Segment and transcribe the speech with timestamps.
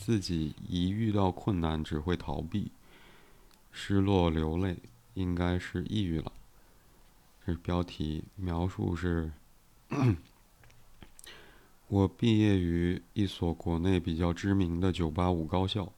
[0.00, 2.72] 自己一遇到困难只会逃避，
[3.70, 4.78] 失落流泪，
[5.12, 6.32] 应该是抑郁了。
[7.44, 9.30] 这是标题，描述是：
[11.88, 15.92] 我毕业于一所国内比较知名的985高校，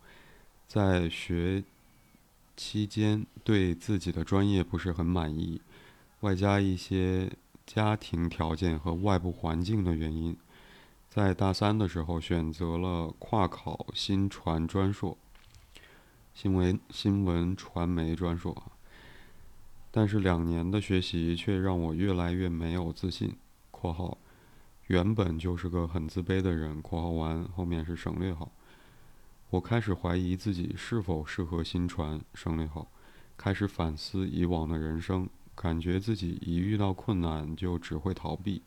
[0.67, 1.63] 在学
[2.57, 5.61] 期间对自己的专业不是很满意，
[6.21, 7.31] 外加一些
[7.65, 10.37] 家庭条件和外部环境的原因。
[11.15, 15.19] 在大三的时候，选择了跨考新传专硕，
[16.33, 18.73] 新闻新闻传媒专硕。
[19.91, 23.37] 但是两年的学习却让我越来越没有自信
[23.71, 24.17] （括号
[24.87, 28.51] 原本就是个很自卑的人）（括号完后面是省略号）。
[29.51, 32.91] 我开始怀疑自己是否适合新传（省略号），
[33.37, 38.63] 开始反思以往的人生，感觉自己一遇到困难就只会逃避。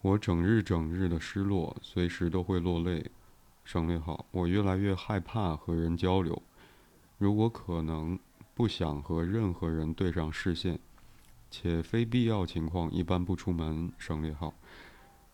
[0.00, 3.10] 我整日整日的失落，随时都会落泪。
[3.64, 6.40] 省略号，我越来越害怕和人交流。
[7.18, 8.18] 如果可能，
[8.54, 10.78] 不想和任何人对上视线，
[11.50, 13.92] 且非必要情况一般不出门。
[13.98, 14.54] 省略号，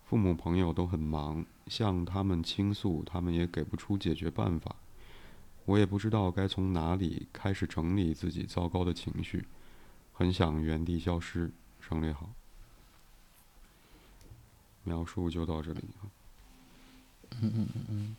[0.02, 4.74] 父母朋友都很忙，向他们倾诉，他们也给不出解决办法。
[5.66, 9.46] 我也不知道该从哪里开始整理自己糟糕的情绪，
[10.12, 11.52] 很想原地消失。
[11.80, 12.30] 省略号。
[14.84, 16.06] 描述就到这里啊。
[17.40, 18.16] 嗯嗯嗯嗯。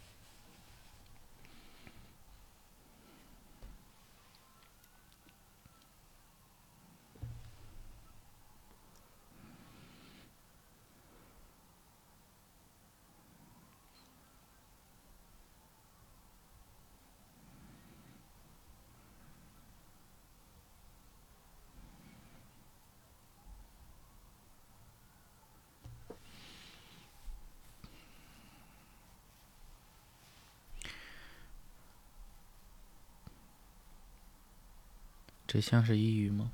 [35.55, 36.51] 这像是抑郁吗？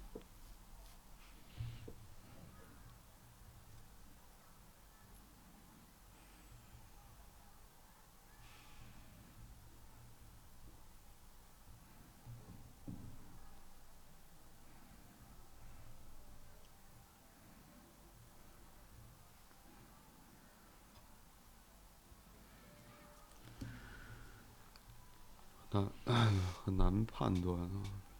[26.63, 28.10] 很难判断啊。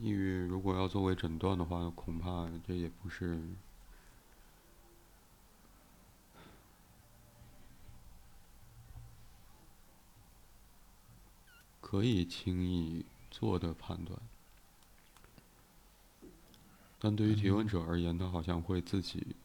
[0.00, 3.40] 抑郁如果要作为诊断的话，恐怕这也不是
[11.80, 14.18] 可以轻易做的判断。
[16.98, 19.36] 但对于提问者而言，他好像会自己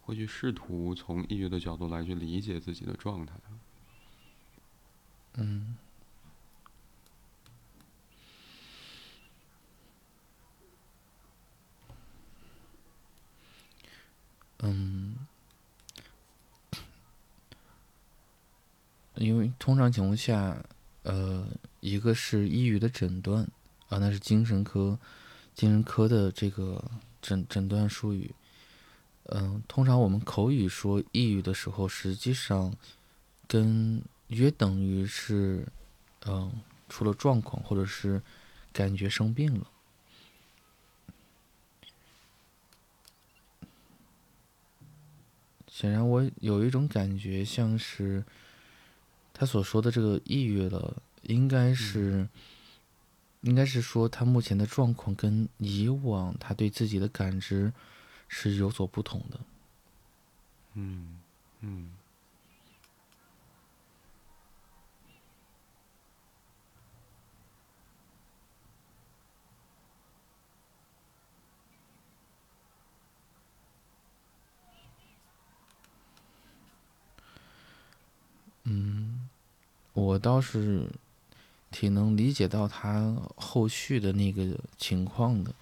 [0.00, 3.34] 会去试图从抑郁的角度来去理解自己的状态。
[5.34, 5.76] 嗯。
[14.60, 15.16] 嗯，
[19.14, 20.56] 因为通常情况下，
[21.02, 21.46] 呃，
[21.80, 23.42] 一个是抑郁的诊断，
[23.88, 24.98] 啊，那是精神科，
[25.54, 26.82] 精神科的这个
[27.22, 28.34] 诊诊断术语。
[29.30, 32.74] 嗯，通常我们口语说抑郁的时候，实际上
[33.46, 35.66] 跟约等于是，
[36.26, 36.50] 嗯，
[36.88, 38.20] 出了状况，或者是
[38.72, 39.66] 感觉生病了。
[45.78, 48.24] 显然，我有一种感觉，像是
[49.32, 52.28] 他所说的这个抑郁了，应该是，
[53.42, 57.72] 应该是说他目前的状况跟以往他对自己的感知
[58.26, 59.38] 是有所不同的。
[60.74, 61.20] 嗯
[61.60, 61.90] 嗯。
[78.70, 79.28] 嗯，
[79.94, 80.86] 我倒是
[81.70, 85.54] 挺能理解到他后续的那个情况的，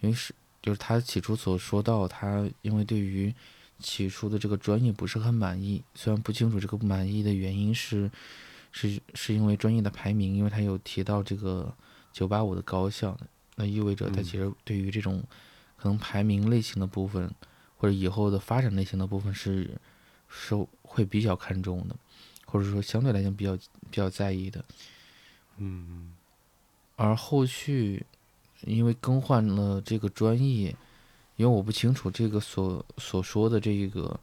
[0.00, 3.34] 因为是就是他起初所说到，他因为对于
[3.78, 8.10] 起初的这个专业不是很满意，虽然不清楚这个不满意的原因是
[8.70, 11.74] 是是因为专业的排名，因为他有提到这个
[12.12, 13.18] 九八五的高校，
[13.56, 15.22] 那意味着他其实对于这种
[15.76, 17.30] 可能排名类型的部分
[17.76, 19.70] 或者以后的发展类型的部分是
[20.28, 21.96] 是会比较看重的。
[22.52, 24.62] 或者说相对来讲比较比较在意的，
[25.56, 26.12] 嗯，
[26.96, 28.04] 而后续
[28.66, 30.68] 因为更换了这个专业，
[31.36, 34.20] 因为我不清楚这个所所说的这个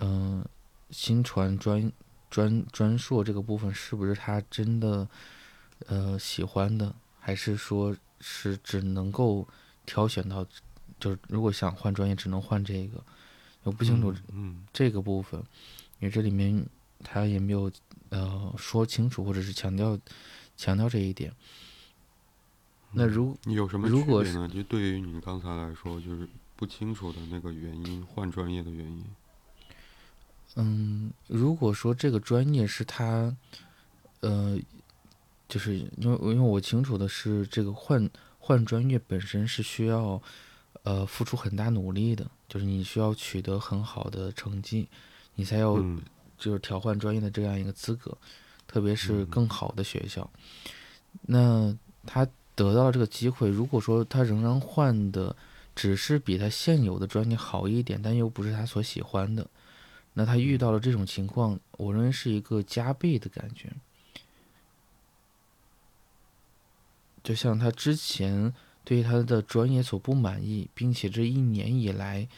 [0.00, 0.42] 嗯、
[0.90, 1.92] 新传专
[2.30, 5.06] 专专硕这个部分是不是他真的
[5.88, 9.46] 呃喜欢的，还是说是只能够
[9.84, 10.42] 挑选到，
[10.98, 13.02] 就是如果想换专业只能换这个，
[13.62, 14.64] 我不清楚嗯。
[14.72, 15.38] 这个部分，
[16.00, 16.66] 因为这里面
[17.08, 17.70] 他也没有
[18.08, 19.96] 呃说清楚，或者是强调
[20.56, 21.32] 强调这一点。
[22.90, 24.48] 那如你有什么如果区别呢？
[24.48, 29.04] 就对于你刚才来说，就是不清楚的那个原因，换专业的原因。
[30.56, 33.34] 嗯，如果说这个专业是他，
[34.20, 34.58] 呃，
[35.46, 38.08] 就是因为因为我清楚的是，这个换
[38.38, 40.20] 换专业本身是需要
[40.82, 44.88] 呃付出很大努力的，就是你需要取得很好的成绩，
[45.34, 46.00] 你才有嗯
[46.38, 48.16] 就是调换专业的这样一个资格，
[48.66, 50.28] 特别是嗯更好的学校。
[51.22, 55.34] 那他得到了这个机会，如果说他仍然换的
[55.74, 59.46] 只是比他现有的专业好一点，但又不是他所喜欢的，
[60.14, 63.70] 那他遇到了这种情况，我认为是一个加倍的感觉。
[67.22, 68.54] 就像他之前
[68.84, 72.28] 对他的专业所不满意，并且这一年以来，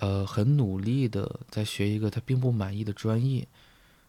[0.00, 3.46] 呃，很努力的在学一个他并不满意的专业，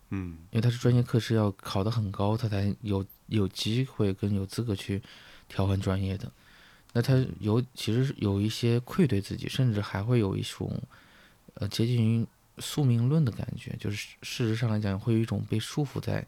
[0.09, 5.01] 嗯因为他是专业课是要考得很高，他才有有机会跟有资格去
[5.50, 6.31] 调换专业的。
[6.94, 10.81] 那他有其实有一些愧对自己，甚至还会有一种
[11.56, 12.25] 呃接近于
[12.59, 16.25] 宿命论的感觉，就是事实上来讲会有一种被束缚在，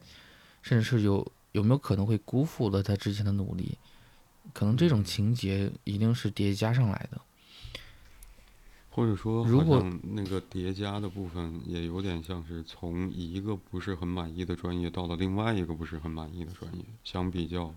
[0.64, 3.78] 甚至是有有没有可能会辜负了他之前的努力，
[4.54, 7.22] 可能这种情节一定是叠加上来的。
[8.96, 16.86] 或者说，如果那个叠加的部分也有点像是从一个不是很满意的专业到了另外一个不是很满意的专业。
[17.04, 17.76] 相比较，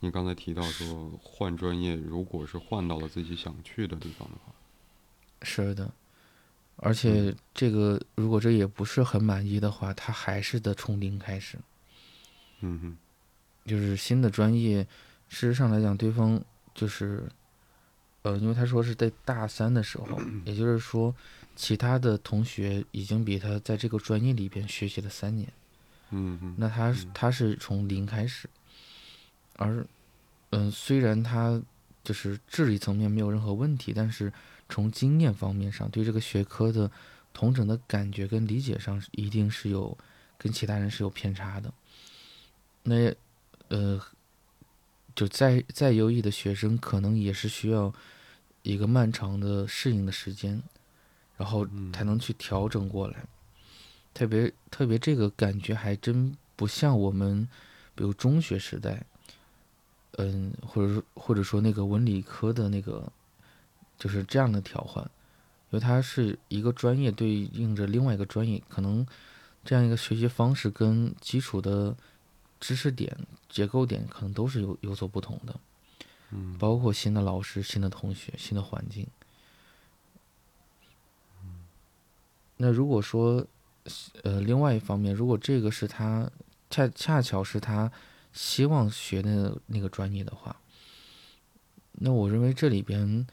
[0.00, 4.54] 你刚才提到说换专业，如果是换到了自己想去的地方的话，
[5.42, 5.92] 是的，
[6.76, 11.58] 而且这个如果这也不是很满意的话，他还是得从零开始。
[12.60, 12.96] 嗯哼，
[13.66, 14.82] 就是新的专业，
[15.28, 16.42] 事实上来讲，对方
[16.74, 17.30] 就是，
[18.26, 21.14] 呃，因为他说是在大三的时候， 也就是说，
[21.54, 25.48] 其他的同学已经比他在这个专业里边学习了三年，
[26.56, 28.50] 那他他是从零开始，
[29.54, 29.86] 而，
[30.50, 31.62] 嗯、虽然他
[32.02, 34.32] 就是智力层面没有任何问题，但是
[34.68, 36.90] 从经验方面上，对这个学科的
[37.32, 39.96] 同整的感觉跟理解上，一定是有
[40.36, 41.72] 跟其他人是有偏差的。
[42.82, 43.14] 那
[43.68, 44.00] 呃，
[45.14, 47.94] 就再再优异的学生，可能也是需要
[48.66, 50.60] 一个漫长的适应的时间，
[51.36, 53.24] 然后才能去调整过来。
[54.12, 57.46] 特别特别这个感觉还真不像我们，
[57.94, 59.06] 比如中学时代，
[60.18, 63.12] 嗯，或者说或者说那个文理科的那个，
[63.96, 65.04] 就是这样的调换，
[65.70, 69.06] 因为它是一个专业对应着另外一个专业，可能
[69.64, 71.96] 这样一个学习方式跟基础的
[72.58, 73.16] 知识点、
[73.48, 75.54] 结构点可能都是有有所不同的，
[76.30, 79.06] 嗯包括新的老师、新的同学、新的环境。
[82.56, 83.46] 那如果说，
[84.22, 86.30] 呃，另外一方面，如果这个是他
[86.70, 87.92] 恰恰巧是他
[88.32, 90.56] 希望学的那个专业的话，
[91.92, 93.26] 那我认为这里边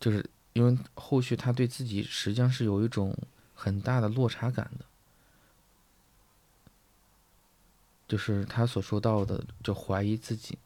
[0.00, 3.16] 就是因为后续他对自己实际上是有一种
[3.54, 4.84] 很大的落差感的，
[8.08, 10.58] 就是他所说到的，就怀疑自己。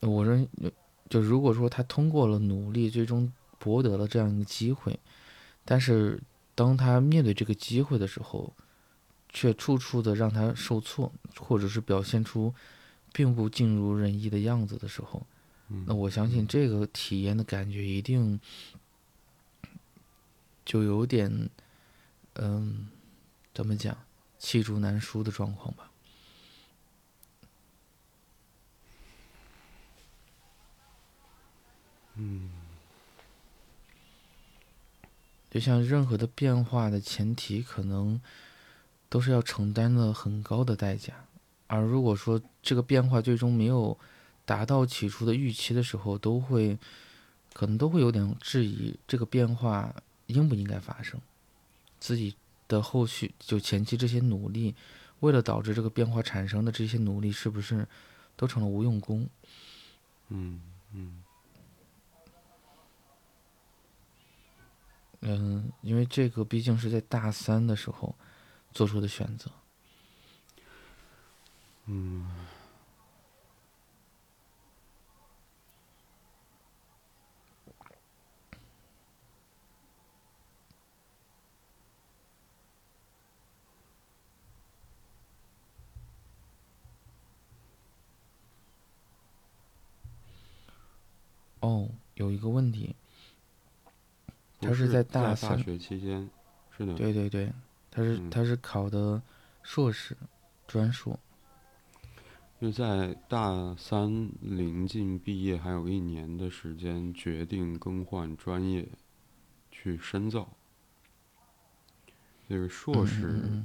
[0.00, 0.48] 我认，
[1.08, 4.98] 就如果说他通过了努力，最终博得了这样一个机会，
[5.64, 6.22] 但是
[6.54, 8.52] 当他面对这个机会的时候，
[9.28, 12.54] 却处处的让他受挫，或者是表现出
[13.12, 15.26] 并不尽如人意的样子的时候，
[15.86, 18.40] 那我相信这个体验的感觉一定
[20.64, 21.50] 就有点，
[22.34, 22.88] 嗯，
[23.52, 23.96] 怎么讲，
[24.38, 25.90] 气竹难书的状况吧。
[35.50, 38.20] 就像任何的变化的前提，可能
[39.08, 41.24] 都是要承担了很高的代价。
[41.66, 43.98] 而如果说这个变化最终没有
[44.44, 46.78] 达到起初的预期的时候，都会
[47.52, 49.94] 可能都会有点质疑这个变化
[50.26, 51.20] 应不应该发生，
[51.98, 52.36] 自己
[52.68, 54.74] 的后续就前期这些努力，
[55.20, 57.86] 为了导致这个变化产生的这些努力，是不是
[58.36, 59.28] 都成了无用功？
[60.28, 60.60] 嗯
[60.92, 61.22] 嗯
[65.20, 68.14] 嗯因为这个毕竟是在大三的时候
[68.72, 69.50] 做出的选择。
[71.86, 72.26] 嗯
[91.60, 92.94] 哦有一个问题
[94.60, 96.28] 他是在大三，学期间，
[96.76, 97.52] 是的，对对对，
[97.90, 99.22] 他是、嗯他是考的
[99.62, 100.16] 硕士，
[100.66, 101.18] 专硕。
[102.60, 108.88] 就在大三临近毕业还有一年的时间，决定更换专业，
[109.70, 110.48] 去深造。
[112.48, 113.64] 这个硕嗯士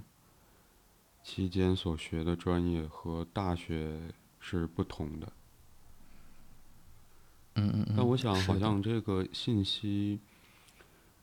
[1.24, 4.00] 期间所学的专业和大学
[4.40, 5.34] 是不同的。
[7.56, 7.94] 嗯嗯嗯。
[7.98, 10.20] 但我想，好像这个信息，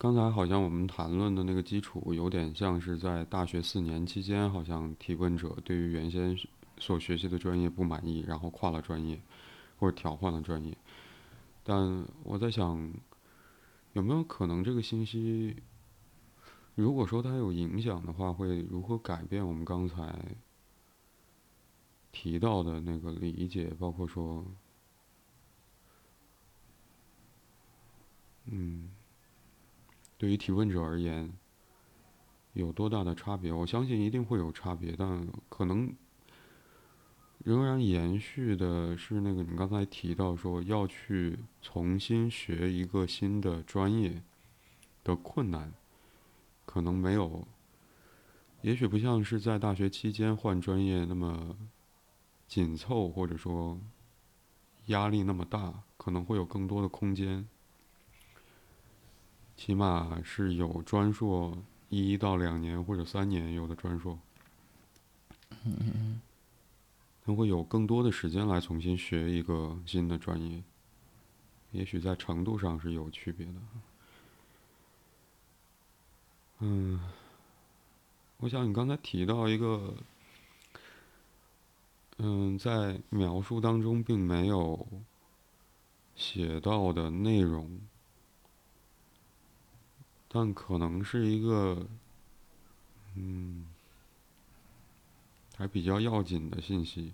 [0.00, 6.34] 刚才好像我们谈论的那个基础，有点像是在大学四年期间，好像提问者对于原先
[6.78, 9.20] 所学习的专业不满意，然后跨了专业，
[9.78, 10.74] 或者调换了专业。
[11.62, 12.90] 但我在想，
[13.92, 15.54] 有没有可能这个信息，
[16.74, 20.18] 如果说它有影响的话，会如何改变我们刚才
[22.10, 24.46] 提到的那个理解，包括说。
[28.46, 28.90] 嗯，
[30.20, 31.32] 对于提问者而言，
[32.52, 33.50] 有多大的差别？
[33.50, 35.96] 我相信一定会有差别，但可能
[37.38, 44.22] 仍然延续的是那个你刚才提到说要去重新学一个新的专业
[45.02, 45.72] 的困难，
[46.66, 47.48] 可能没有，
[48.60, 51.56] 也许不像是在大学期间换专业那么
[52.46, 53.80] 紧凑，或者说
[54.88, 57.48] 压力那么大，可能会有更多的空间。
[59.60, 61.54] 起码是有专硕
[61.90, 64.18] 一到两年或者三年，有的专硕，
[65.50, 66.20] 嗯嗯嗯
[67.26, 70.62] 他会有更多的时间来重新学一个新的专业，
[71.72, 73.52] 也许在程度上是有区别的。
[76.60, 76.98] 嗯，
[78.38, 79.94] 我想你刚才提到一个，
[82.16, 84.88] 嗯，在描述当中并没有
[86.16, 87.78] 写到的内容。
[90.32, 91.88] 但可能是一个，
[93.16, 93.66] 嗯，
[95.56, 97.12] 还比较要紧的信息，因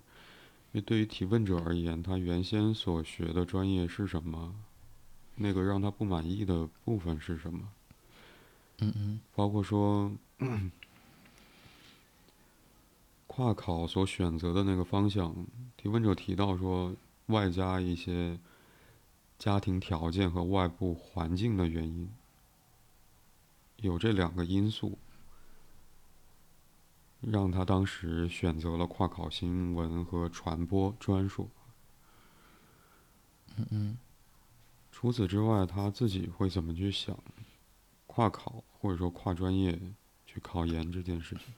[0.73, 4.53] 为对于提问者而言，他原先所学的专业是什么，
[5.35, 7.67] 那个让他不满意的部分是什么，
[8.81, 10.11] 嗯嗯包括说，
[13.25, 15.35] 跨考所选择的那个方向，
[15.75, 16.95] 提问者提到说，
[17.25, 18.37] 外加一些
[19.39, 22.07] 家庭条件和外部环境的原因。
[23.77, 24.97] 有这两个因素，
[27.21, 31.49] 让他当时选择了跨考新闻和传播专硕。
[33.57, 33.97] 嗯嗯
[34.91, 37.17] 除此之外，他自己会怎么去想
[38.07, 39.79] 跨考或者说跨专业
[40.25, 41.53] 去考研这件事情？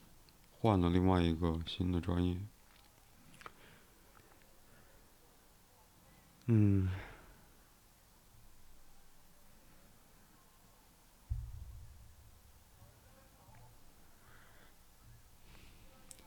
[0.62, 2.38] 换了另外一个新的专业。
[6.48, 6.90] 嗯。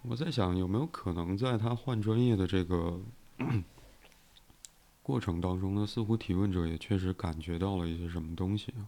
[0.02, 3.00] 我在想，有没有可能在他换专业的这个
[5.02, 5.87] 过程当中呢？
[5.87, 8.82] 似乎提问者也确实感觉到了一些什么东西啊，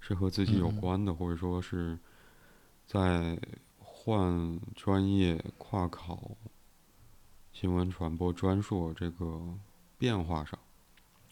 [0.00, 1.98] 是和自己有关的，或者说是
[2.86, 3.38] 在
[3.78, 6.30] 换专业跨考
[7.52, 9.40] 新闻传播专硕这个
[9.98, 10.58] 变化上，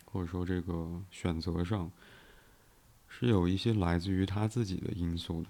[0.05, 1.91] 或者说这个选择上，
[3.09, 5.49] 是有一些来自于他自己的因素的。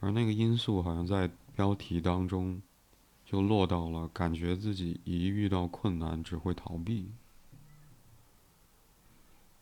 [0.00, 2.60] 而那个因素好像在标题当中
[3.24, 7.12] 就落到了感觉自己一遇到困难只会逃避。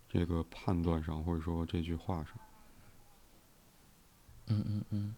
[0.08, 2.34] 这个判断上，或者说这句话上。
[4.46, 5.14] 嗯嗯嗯。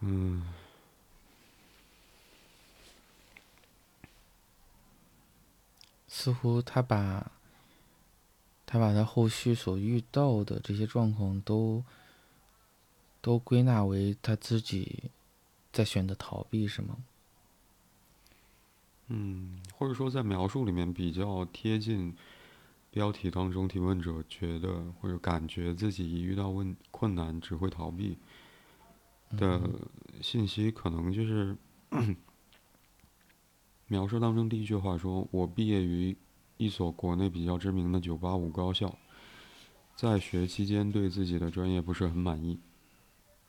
[0.00, 0.42] 嗯，
[6.06, 7.32] 似乎他把
[8.70, 11.82] 他把他后续所遇到的这些状况都
[13.22, 15.04] 都归纳为他自己
[15.72, 16.98] 在选择逃避，是吗？
[19.06, 22.14] 嗯，或者说在描述里面比较贴近
[22.90, 28.18] 标题当中提问者觉得或者感觉自己一遇到问困难只会逃避
[29.38, 29.62] 的
[30.20, 31.56] 信息，可能就是
[33.88, 36.14] 描述当中第一句话说：“我毕业于
[36.58, 38.94] 一所国内比较知名的985高校，
[39.96, 42.60] 在学期间对自己的专业不是很满意。”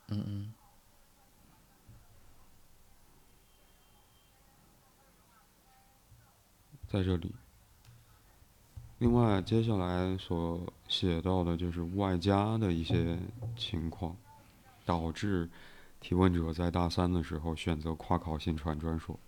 [0.08, 0.54] 嗯嗯
[6.88, 7.36] 在这里。
[8.98, 13.18] 另外，接下来所写到的就是外加的一些
[13.56, 14.18] 情况，
[14.86, 15.50] 导致
[16.01, 19.20] 提问者在大三的时候选择跨考新传专硕。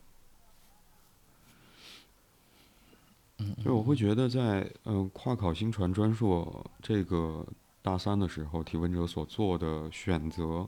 [3.64, 7.46] 就我会觉得在嗯跨考新传专硕这个
[7.82, 10.68] 大三的时候，提问者所做的选择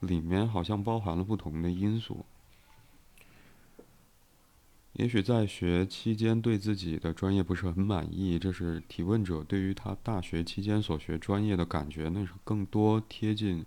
[0.00, 2.24] 里面好像包含了不同的因素。
[4.94, 13.62] 也许在学期间对自己的专业不是很满意，这是提问者对于他大学期间所学专业的感觉，那是更多贴近，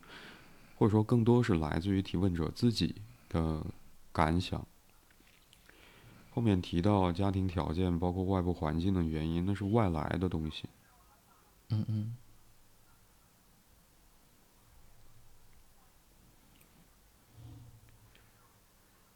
[0.76, 2.96] 或者说更多是来自于提问者自己
[3.30, 3.64] 的
[4.12, 4.66] 感想。
[6.40, 10.70] 后面提到家庭条件，包括外部环境的原因，那是外来的东西。
[11.68, 12.16] 嗯嗯。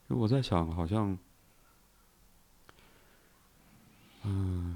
[0.09, 1.17] 我在想，好像。
[4.23, 4.75] 嗯，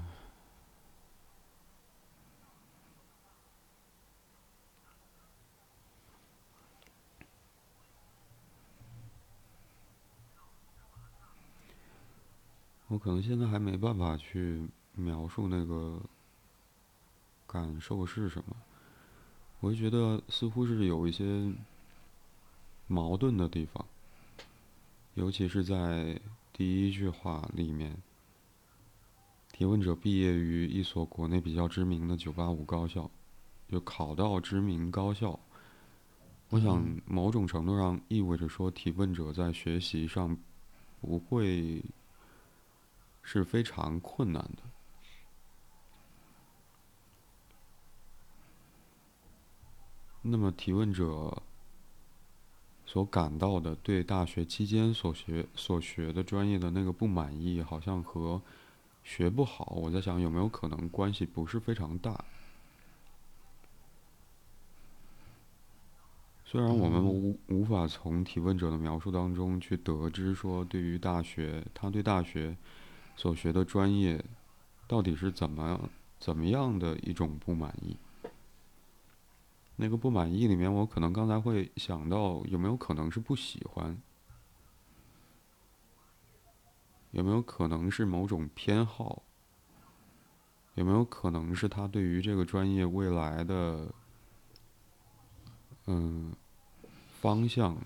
[12.88, 16.00] 我可能现在还没办法去描述那个
[17.46, 18.56] 感受是什么。
[19.60, 21.52] 我就觉得似乎是有一些
[22.86, 23.84] 矛盾的地方，
[25.14, 26.20] 尤其是在
[26.52, 27.96] 第一句话里面。
[29.52, 33.10] 提问者毕业于一所国内比较知名的985高校，
[33.68, 35.38] 就考到知名高校。
[36.50, 40.36] 我想某种程度上意味着说，提问者在学习上
[41.00, 41.82] 不会
[43.30, 44.62] 是非常困难的。
[50.22, 51.42] 那么，提问者
[52.86, 58.40] 所感到的对大学期间所学所学的专业的那个不满意，好像和。
[59.04, 62.22] 学不好，我在想有没有可能关系不是非常大。
[66.44, 72.54] 虽然我们无无法从提问者的描述当中去得知说，对于大学，他对大学
[73.18, 74.24] 所学的专业
[74.86, 77.96] 到底是怎么怎么样的一种不满意。
[79.74, 84.00] 那个不满意里面，我可能刚才会想到有没有可能是不喜欢。
[87.10, 89.24] 有没有可能是某种偏好？
[90.76, 93.92] 有没有可能是他对于这个专业未来的
[95.86, 96.32] 嗯
[97.20, 97.76] 方向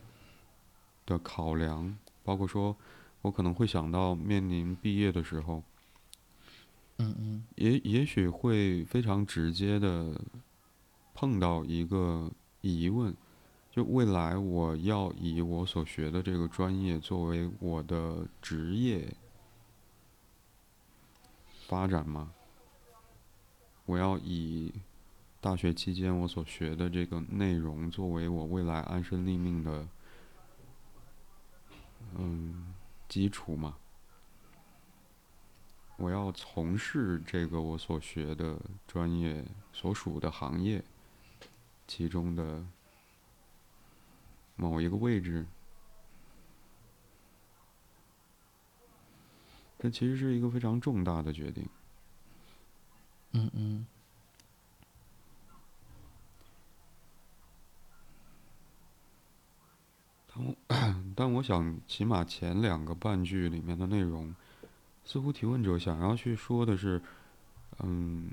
[1.07, 1.97] 的考量？
[2.23, 2.77] 包括说，
[3.23, 5.63] 我可能会想到面临毕业的时候，
[6.99, 10.21] 嗯嗯，也也许会非常直接的
[11.15, 12.31] 碰到一个
[12.61, 13.17] 疑问。
[13.71, 19.17] 就未来我要以我所学的这个专业作为我的职业
[21.69, 22.33] 发展吗？
[23.87, 24.73] 我要以
[25.41, 29.89] 大学期间我所学的这个内容作为我未来安身立命的
[32.19, 32.72] 嗯
[33.13, 33.77] 基础吗？
[35.97, 40.83] 我要从事这个我所学的专业所属的行业
[41.87, 42.65] 其中的。
[44.57, 45.45] 某一个位置，
[49.79, 51.69] 这其实是一个非常重大的决定。
[53.33, 53.87] 嗯嗯。
[60.35, 64.35] 但但我想，起码前两个半句里面的内容，
[65.05, 67.03] 似乎提问者想要去说的是，
[67.81, 68.31] 嗯，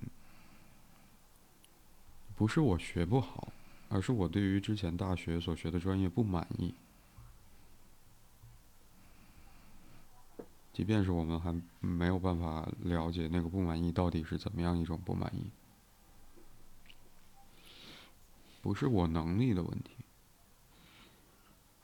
[2.36, 3.52] 不是我学不好。
[3.92, 6.72] 而是我对于之前大学所学的专业不满意，
[10.72, 15.50] 即便是我们还没有办法了解那个不满意到底是怎么样一种不满意，
[18.62, 19.96] 不是我能力的问题，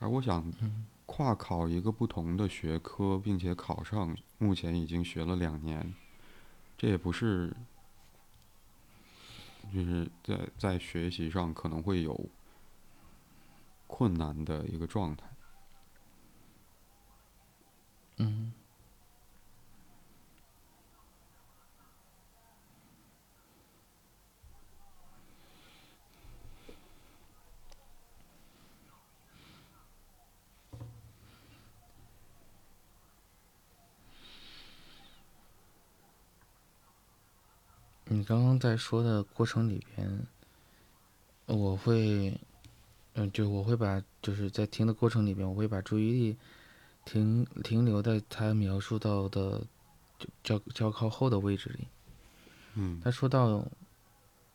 [0.06, 0.54] 而我想
[1.08, 5.96] 跨考一个不同的学科，并且考上，目前已经学了两年，
[6.78, 7.52] 这也不是。
[9.74, 12.30] 就是在在学习上可能会有
[13.88, 15.26] 困难的一个状态。
[18.18, 18.54] 嗯。
[38.16, 40.28] 你刚刚在说的过程里边，
[41.48, 42.40] 我会，
[43.14, 46.38] 嗯，就我会把就是在听的过程里边，我会把注意力
[47.04, 49.62] 停停留在他描述到的
[50.18, 51.88] 就教教靠后的位置里。
[52.76, 53.02] 嗯。
[53.04, 53.66] 他说到，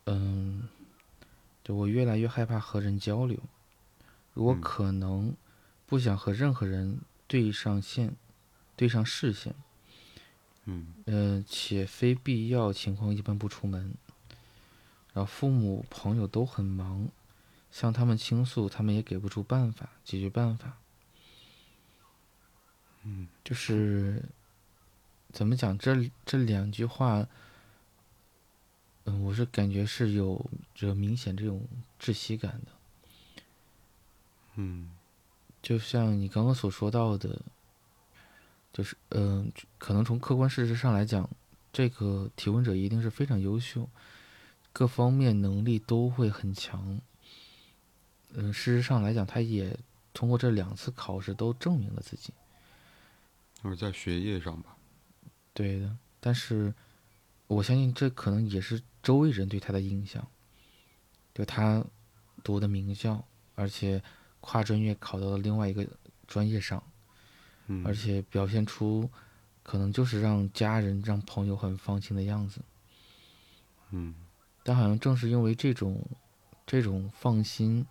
[0.07, 0.67] 嗯，
[1.63, 3.39] 就我越来越害怕和人交流，
[4.33, 5.37] 如果嗯可能，
[5.85, 8.17] 不想和任何人对上线，
[8.75, 9.55] 对上视线。
[10.65, 13.95] 嗯呃，且非必要情况一般不出门。
[15.13, 17.09] 然后父母朋友都很忙，
[17.73, 20.77] 向他们倾诉，他们也给不出办法，解决办法。
[23.03, 24.23] 嗯就是
[25.33, 25.77] 怎么讲？
[25.79, 27.27] 这这两句话，
[29.05, 31.67] 嗯，我是感觉是有着明显这种
[31.99, 32.73] 窒息感的。
[34.57, 34.91] 嗯
[35.63, 37.41] 就像你刚刚所说到的，
[38.73, 41.29] 就是嗯、可能从客观事实上来讲，
[41.73, 43.89] 这个提问者一定是非常优秀，
[44.73, 47.01] 各方面能力都会很强。
[48.33, 49.77] 嗯、事实上来讲，他也
[50.13, 52.33] 通过这两次考试都证明了自己。
[53.63, 54.77] 就是在学业上吧，
[55.53, 56.73] 对的，但是
[57.47, 60.27] 我相信这可能也是周围人对他的印象，
[61.35, 61.85] 就他
[62.43, 63.23] 读的名校，
[63.55, 64.03] 而且
[64.41, 65.87] 跨专业考到了另外一个
[66.27, 66.83] 专业上，
[67.73, 69.09] 嗯而且表现出
[69.63, 72.61] 可能就是让家人、让朋友很放心的样子。
[73.91, 74.13] 嗯
[74.65, 76.05] 但好像正是因为这种
[76.67, 77.87] 这种放心，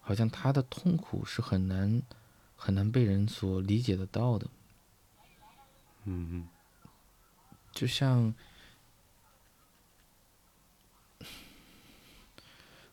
[0.00, 2.02] 好像他的痛苦是很难
[2.56, 4.46] 很难被人所理解得到的。
[6.04, 6.48] 嗯嗯
[7.72, 8.34] 就像，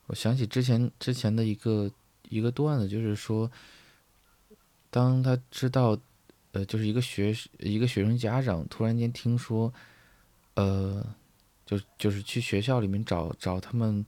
[0.07, 1.89] 我想起之前之前的一个
[2.27, 3.49] 一个段子，就是说，
[4.93, 5.97] 当他知道，
[6.51, 9.73] 呃，就是一个学一个学生家长突然间听说，
[10.53, 11.03] 呃，
[11.65, 14.05] 就就是去学校里面找找他们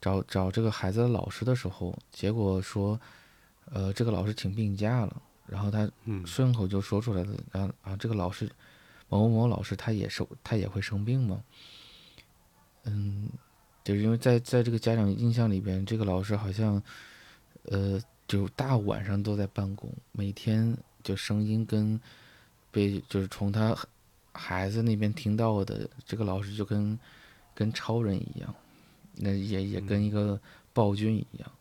[0.00, 3.00] 找找这个孩子的老师的时候，结果说，
[3.64, 8.48] 呃，这个老师请病假了，然后他嗯顺口就说出来了，啊啊，这个老师
[9.08, 11.42] 某某某老师他也是他也会生病吗？
[12.84, 13.28] 嗯，
[13.82, 16.80] 就是因为在在这个家长印象里边，这个老师好像，
[17.64, 18.00] 呃，
[18.32, 22.00] 就大晚上都在办公，每天就声音跟
[22.70, 23.76] 被就是从他
[24.32, 26.98] 孩子那边听到的，这个老师就跟
[27.54, 28.54] 跟超人一样，
[29.16, 30.40] 那也也跟一个
[30.72, 31.52] 暴君一样。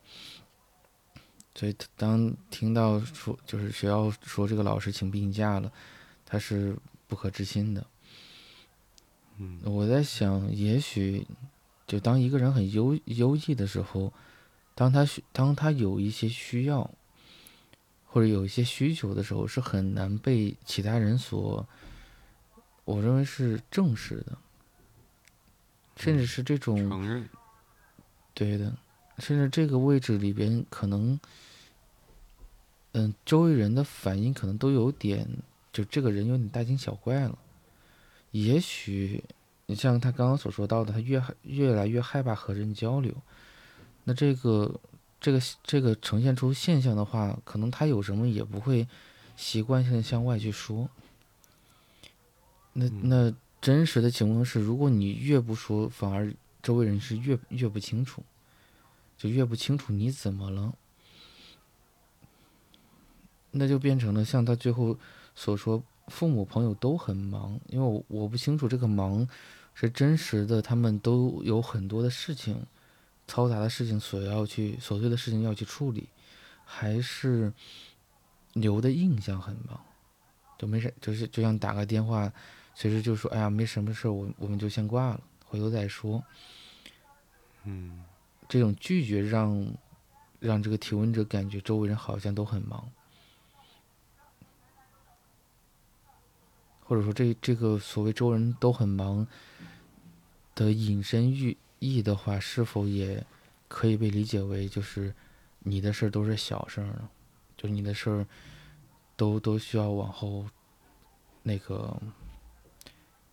[1.54, 5.70] 所以他当听到说就是学校说这个老师请病假了，
[6.26, 6.74] 他是
[7.06, 7.86] 不可置信的。
[9.40, 11.28] 嗯我在想，也许
[11.86, 14.14] 就当一个人很优优异的时候，
[14.74, 16.90] 当他需当他有一些需要，
[18.06, 21.68] 或者有一些需求的时候，是很难被其他人所，
[22.86, 24.38] 我认为是正视的，
[25.96, 27.30] 甚至是这种承认，
[28.34, 28.76] 对的，
[29.20, 31.20] 甚至这个位置里边可能，
[32.94, 35.28] 嗯，周围人的反应可能都有点，
[35.72, 37.38] 就这个人有点大惊小怪了。
[38.32, 39.24] 也许
[39.68, 43.14] 你像他刚刚所说到的，他越越来越害怕和人交流，
[44.04, 44.80] 那这个
[45.20, 48.88] 这个这个呈现出现象的话，可能他有什么也不会
[49.36, 50.90] 习惯性的向外去说。
[52.74, 56.34] 那嗯那真实的情况是，如果你越不说，反而
[56.64, 58.24] 周围人是越越不清楚，
[59.18, 60.74] 就越不清楚你怎么了，
[63.52, 64.98] 那就变成了像他最后
[65.36, 69.28] 所说，父母朋友都很忙，因为我我不清楚这个忙
[69.76, 72.66] 是真实的，他们都有很多的事情，
[73.32, 76.10] 嘈杂的事情所要去琐碎的事情要去处理，
[76.66, 77.54] 还是
[78.52, 79.80] 留的印象很忙，
[80.58, 82.30] 就没事，就是就像打个电话，
[82.76, 86.22] 随时就说哎呀没什么事儿，我我们就先挂了，回头再说。
[87.64, 88.04] 嗯
[88.50, 89.66] 这种拒绝让
[90.42, 92.92] 让这个提问者感觉周围人好像都很忙，
[96.84, 99.26] 或者说这这个所谓周围人都很忙
[100.54, 103.26] 的引申寓意的话，是否也
[103.68, 105.14] 可以被理解为就是
[105.60, 107.10] 你的事儿都是小事儿呢？
[107.58, 108.26] 就是你的事儿
[109.16, 110.46] 都都需要往后
[111.44, 112.00] 那个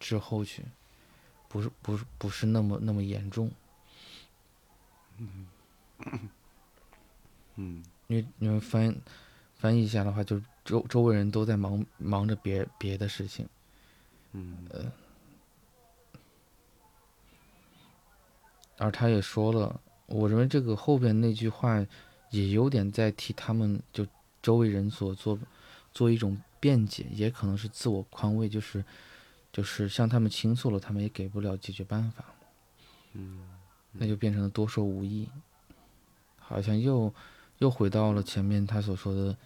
[0.00, 0.64] 滞后去，
[1.48, 3.50] 不是不是不是那么那么严重。
[5.18, 5.46] 嗯
[7.56, 8.94] 嗯因为因为翻
[9.56, 13.46] 翻译一下的话，就周周围人都在忙忙着别别的事情，
[14.32, 14.56] 嗯
[18.78, 21.84] 而他也说了，我认为这个后边那句话
[22.30, 24.06] 也有点在替他们就
[24.40, 25.38] 周围人所做
[25.92, 28.84] 做一种辩解，也可能是自我宽慰，就是
[29.52, 32.24] 就是向他们倾诉了，他们也给不了解决办法，
[33.14, 33.40] 嗯
[33.92, 35.28] 那就变成了多说无益，
[36.38, 37.12] 好像又
[37.58, 39.36] 又回到了前面他所说的，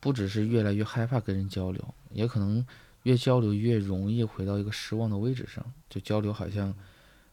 [0.00, 2.64] 不只是越来越害怕跟人交流，也可能
[3.02, 6.74] 越交流越容易回到一个失望的位置上，就交流好像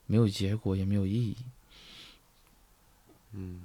[0.06, 1.38] 没有结果，也没有意义。
[3.32, 3.62] 嗯。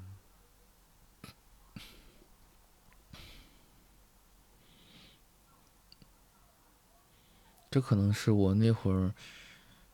[7.70, 9.12] 这可能是我那会儿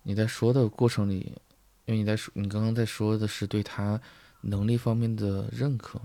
[0.05, 1.33] 你在说的过程里，
[1.87, 4.01] 因为你在说你刚刚在说的是对他
[4.43, 6.01] 能力方面的认可，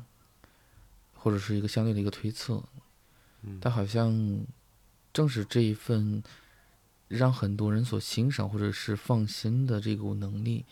[1.14, 2.64] 或者是一个相对的一个推测，
[3.62, 4.44] 但好像
[5.14, 6.24] 正是这一份
[7.10, 10.66] 让很多人所欣赏或者是放心的这股能力，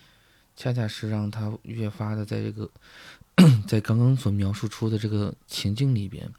[0.56, 2.72] 恰恰是让他越发的在这个
[3.68, 6.32] 在刚刚所描述出的这个情境里边，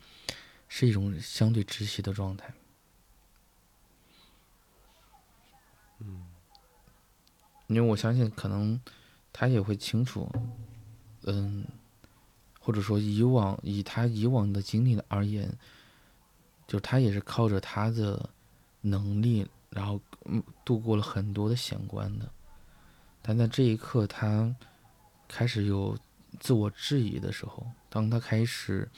[0.69, 2.55] 是一种相对窒息的状态。
[7.67, 8.81] 因为我相信，可能
[9.31, 10.27] 他也会清楚，
[11.25, 11.67] 嗯，
[12.59, 15.55] 或者说以往以他以往的经历而言，
[16.67, 18.31] 就是他也是靠着他的
[18.81, 22.31] 能力，然后嗯度过了很多的险关的。
[23.23, 24.55] 但在这一刻，他
[25.27, 25.99] 开始有
[26.41, 28.89] 自我质疑的时候，当他开始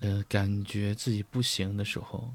[0.00, 2.32] 呃感觉自己不行的时候，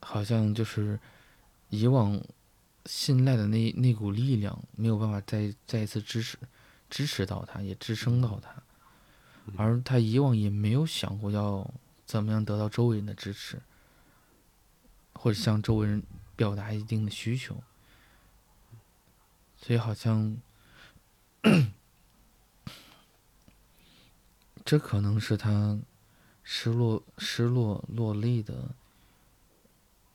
[0.00, 0.98] 好像就是
[1.68, 2.20] 以往。
[2.86, 6.38] 信赖的那那股力量没有办法再再一次支持
[6.88, 8.50] 支持到他，也支撑到他，
[9.58, 11.70] 而他以往也没有想过要
[12.06, 13.60] 怎么样得到周围人的支持，
[15.20, 16.02] 或者向周围人
[16.34, 17.62] 表达一定的需求，
[19.58, 20.40] 所以好像
[24.64, 25.78] 这可能是他
[26.42, 28.74] 失落失落落泪的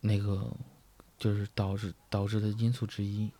[0.01, 0.51] 那个。
[1.17, 3.31] 就是导致导致的因素之一。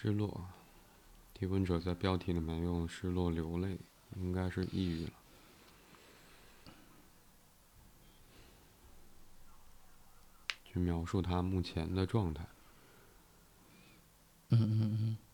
[0.00, 0.44] 失落，
[1.34, 3.76] 提问者在标题里面用“失落流泪”，
[4.14, 5.10] 应该是抑郁了。
[10.64, 12.46] 去描述他目前的状态。
[14.50, 15.27] 嗯嗯嗯。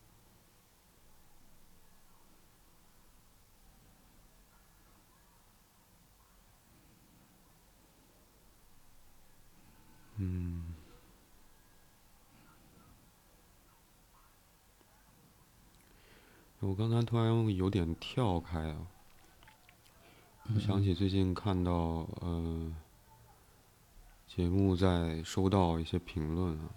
[16.75, 18.89] 我刚才突然有点跳开啊，
[20.53, 22.75] 我想起最近看到呃
[24.27, 26.75] 节目在收到一些评论啊，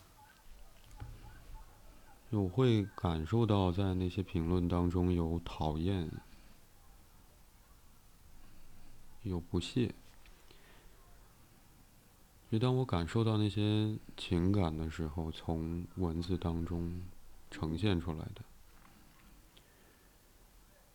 [2.29, 6.07] 我会感受到在那些评论当中有讨厌，
[9.23, 9.95] 有不屑，
[12.51, 17.01] 就当我感受到那些情感的时候，从文字当中
[17.49, 18.43] 呈现出来的。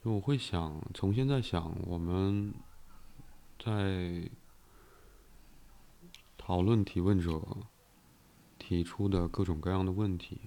[0.03, 2.53] 就我会想重新在想我们
[3.57, 4.29] 在
[6.37, 7.41] 讨论提问者
[8.59, 10.41] 提出的各种各样的问题。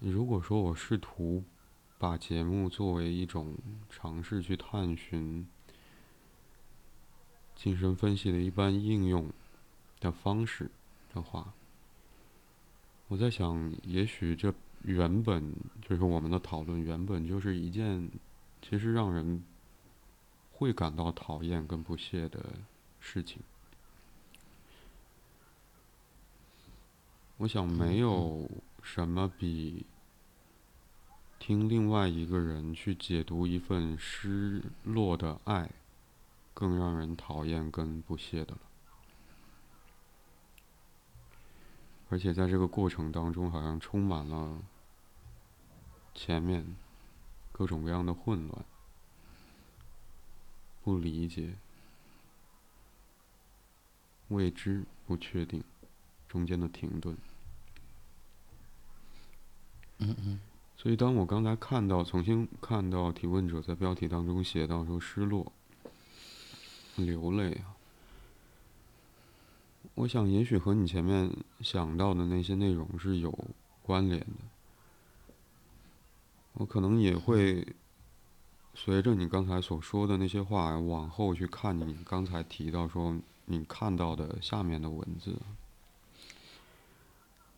[0.00, 1.42] 如果说我试图
[1.96, 3.56] 把节目作为一种
[3.88, 5.48] 尝试去探寻
[7.54, 9.30] 精神分析的一般应用
[9.98, 10.70] 的方式。
[11.14, 11.54] 的话，
[13.08, 18.10] 我在想，也许这原本就是我们的讨论，原本就是一件
[18.60, 19.42] 其实让人
[20.52, 22.44] 会感到讨厌跟不屑的
[22.98, 23.40] 事情。
[27.36, 28.50] 我想，没有
[28.82, 29.84] 什么比
[31.38, 35.70] 听另外一个人去解读一份失落的爱
[36.54, 38.60] 更让人讨厌跟不屑的了。
[42.14, 44.62] 而且在这个过程当中，好像充满了
[46.14, 46.64] 前面
[47.50, 48.64] 各种各样的混乱、
[50.84, 51.56] 不理解、
[54.28, 55.64] 未知、不确定，
[56.28, 57.18] 中间的停顿。
[59.98, 60.40] 嗯嗯。
[60.76, 65.52] 所以，当我刚才看到、重新看到提问者在标题当中写到说“失落”、
[66.94, 67.73] “流泪”啊。
[69.94, 71.30] 我想，也许和你前面
[71.60, 73.32] 想到的那些内容是有
[73.82, 74.26] 关联的。
[76.54, 77.66] 我可能也会
[78.74, 85.36] 随着你刚才所说的那些话，往后去看你刚才提到说你看到的下面的文字。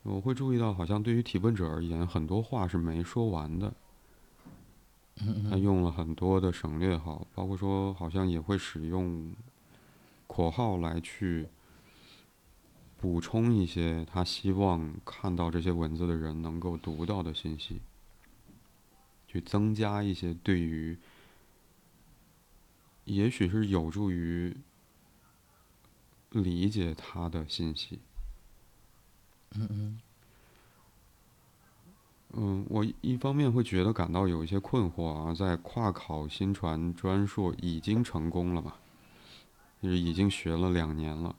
[0.03, 3.73] 我会注意到，好像对于提问者而言，很多话是没说完的。
[5.51, 9.35] 他用了很多的省略号，包括说，好像也会使用
[10.27, 11.49] 括号来去
[12.99, 17.81] 补充一些他希望看到这些文字的人能够读到的信息，
[19.29, 20.99] 去增加一些对于，
[23.05, 24.57] 也许是有助于
[26.31, 27.99] 理解他的信息。
[29.55, 30.01] 嗯嗯。
[32.39, 38.75] 嗯，我一方面会觉得感到有一些困惑啊，在跨考新传专硕已经成功了嘛，
[39.81, 41.35] 就是已经学了两年了，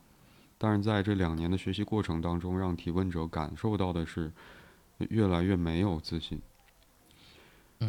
[0.57, 4.31] 但是在这两年的学习过程当中，让提问者感受到的是
[5.09, 6.41] 越来越没有自信。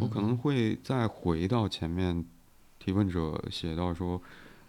[0.00, 2.24] 我可能会再回到前面，
[2.78, 4.20] 提问者写到说，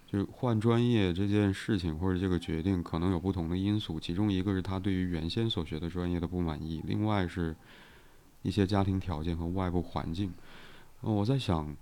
[0.07, 7.55] 就是换专业这件事情或者这个决定可能有不同的因素，其中一个是他对于原先所学的专业的不满意，另外是。
[8.41, 10.31] 一些家庭条件和外部环境，
[11.01, 11.75] 我在想，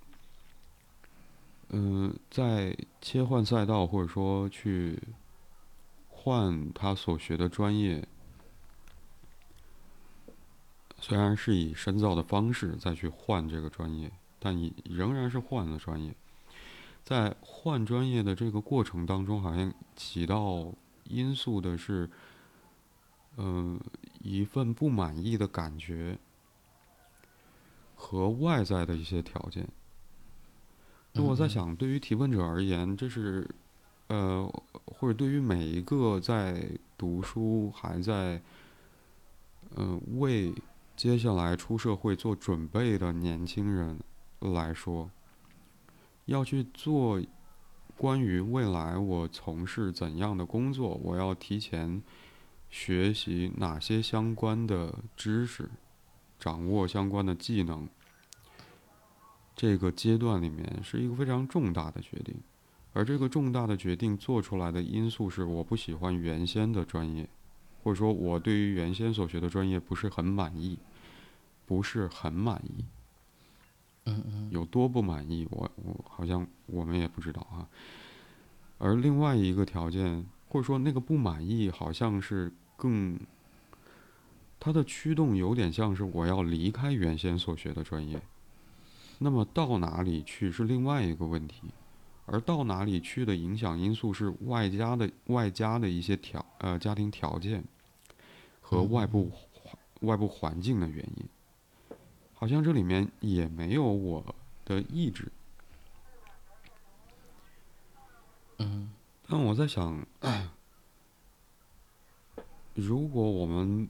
[1.69, 4.99] 嗯，在切换赛道或者说去
[6.27, 8.05] 换他所学的专业，
[10.99, 16.13] 虽然是以深造的方式再去换这个专业，但你仍然是换了专业。
[17.05, 20.73] 在换专业的这个过程当中，好像起到
[21.05, 22.09] 因素的是，
[23.37, 23.79] 嗯，
[24.19, 26.19] 一份不满意的感觉。
[27.95, 29.65] 和外在的一些条件，
[31.13, 33.49] 那我在想，对于提问者而言，这是，
[34.07, 34.45] 呃，
[34.85, 38.41] 或者对于每一个在读书还在，
[39.75, 40.53] 嗯，为
[40.95, 43.99] 接下来出社会做准备的年轻人
[44.39, 45.09] 来说，
[46.25, 47.21] 要去做
[47.95, 52.01] 关于未来我从事怎样的工作，我要提前
[52.69, 55.69] 学习哪些相关的知识。
[56.39, 57.89] 掌握相关的技能，
[59.55, 62.35] 这个阶段里面是一个非常重大的决定，
[62.97, 67.29] 而这个重大的决定做出来的因素是我不喜欢原先的专业，
[67.83, 70.79] 或者说我对于原先所学的专业不是很满意，
[71.67, 72.83] 不是很满意。
[74.05, 74.49] 嗯嗯。
[74.49, 77.69] 有多不满意，我我好像我们也不知道啊。
[78.79, 83.19] 而另外一个条件，或者说那个不满意，好像是更。
[84.59, 88.19] 它的驱动有点像是我要离开原先所学的专业，
[89.19, 91.61] 那么到哪里去是另外一个问题，
[92.27, 97.63] 而到哪里去的影响因素是外加的外加的一些条呃家庭条件
[98.61, 99.31] 和外部
[100.01, 101.25] 外部环境的原因，
[102.35, 105.31] 好像这里面也没有我的意志。
[108.59, 108.91] 嗯，
[109.27, 110.05] 但我在想，
[112.75, 113.89] 如果我们。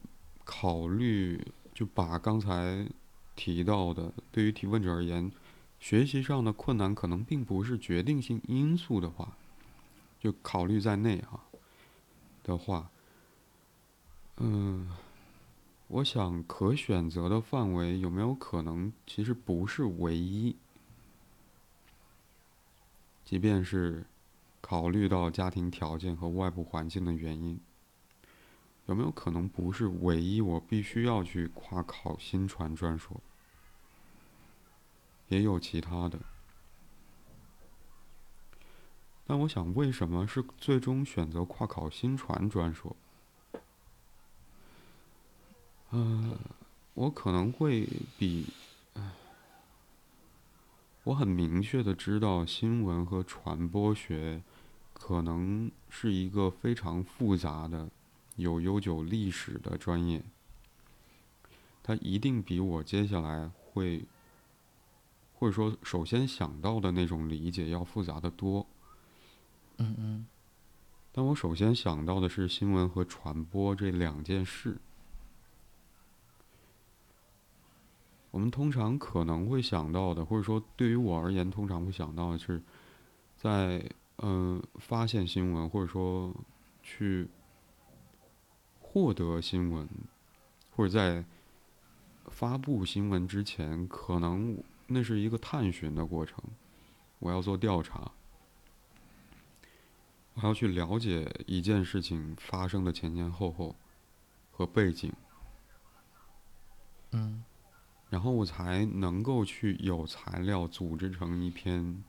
[0.50, 2.88] 考虑就把刚才
[3.36, 5.30] 提到的，对于提问者而言，
[5.78, 9.36] 学习上的困难可能并不是决定性因素的话，
[10.20, 11.40] 就考虑在内哈
[12.42, 12.90] 的话，
[14.38, 14.90] 嗯，
[15.86, 20.56] 我想可选择的范围有没有可能其实不是唯一，
[23.24, 24.04] 即便是
[24.60, 27.58] 考虑到家庭条件和外部环境的原因。
[28.86, 30.40] 有没有可能不是唯一？
[30.40, 33.20] 我必须要去跨考新传专硕，
[35.28, 36.18] 也有其他的。
[39.26, 42.96] 但我想，为什么是最终选择跨考新传专硕？
[45.90, 46.38] 嗯，
[46.94, 47.88] 我可能会
[48.18, 48.46] 比，
[51.04, 54.42] 我很明确的知道，新闻和传播学
[54.92, 57.90] 可能是一个非常复杂的。
[58.36, 60.22] 有悠久历史的专业，
[61.82, 64.04] 它一定比我接下来会，
[65.38, 68.66] 或者说首先想到的那种理解要复杂的多。
[69.76, 70.26] 嗯嗯。
[71.12, 74.76] 但我首先想到的是新闻和传播这两件事。
[78.30, 82.60] 我们通常可能会想到的，或者说对于我而言，通常会想到的是，
[83.36, 86.34] 在嗯发现新闻，或者说
[86.82, 87.28] 去。
[88.90, 89.86] 获得新闻，
[90.74, 91.22] 或者在
[92.24, 94.56] 发布新闻之前，可能
[94.88, 96.42] 那是一个探寻的过程。
[97.20, 98.10] 我要做调查，
[100.34, 103.76] 我要去了解一件事情发生的前前后后
[104.50, 105.12] 和背景，
[107.12, 107.44] 嗯，
[108.08, 112.02] 然后我才能够去有材料组织成一篇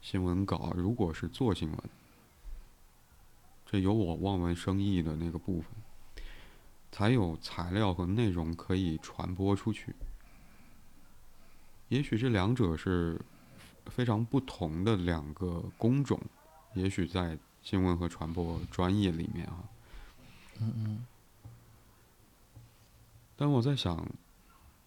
[0.00, 0.72] 新闻稿。
[0.76, 1.78] 如果是做新闻，
[3.66, 5.70] 这有我望文生义的那个部分。
[6.92, 9.94] 才有材料和内容可以传播出去。
[11.90, 13.20] 也许这两者是
[13.86, 16.20] 非常不同的两个工种，
[16.74, 19.64] 也许在新闻和传播专业里面啊。
[20.60, 21.06] 嗯嗯。
[23.36, 24.06] 但我在想，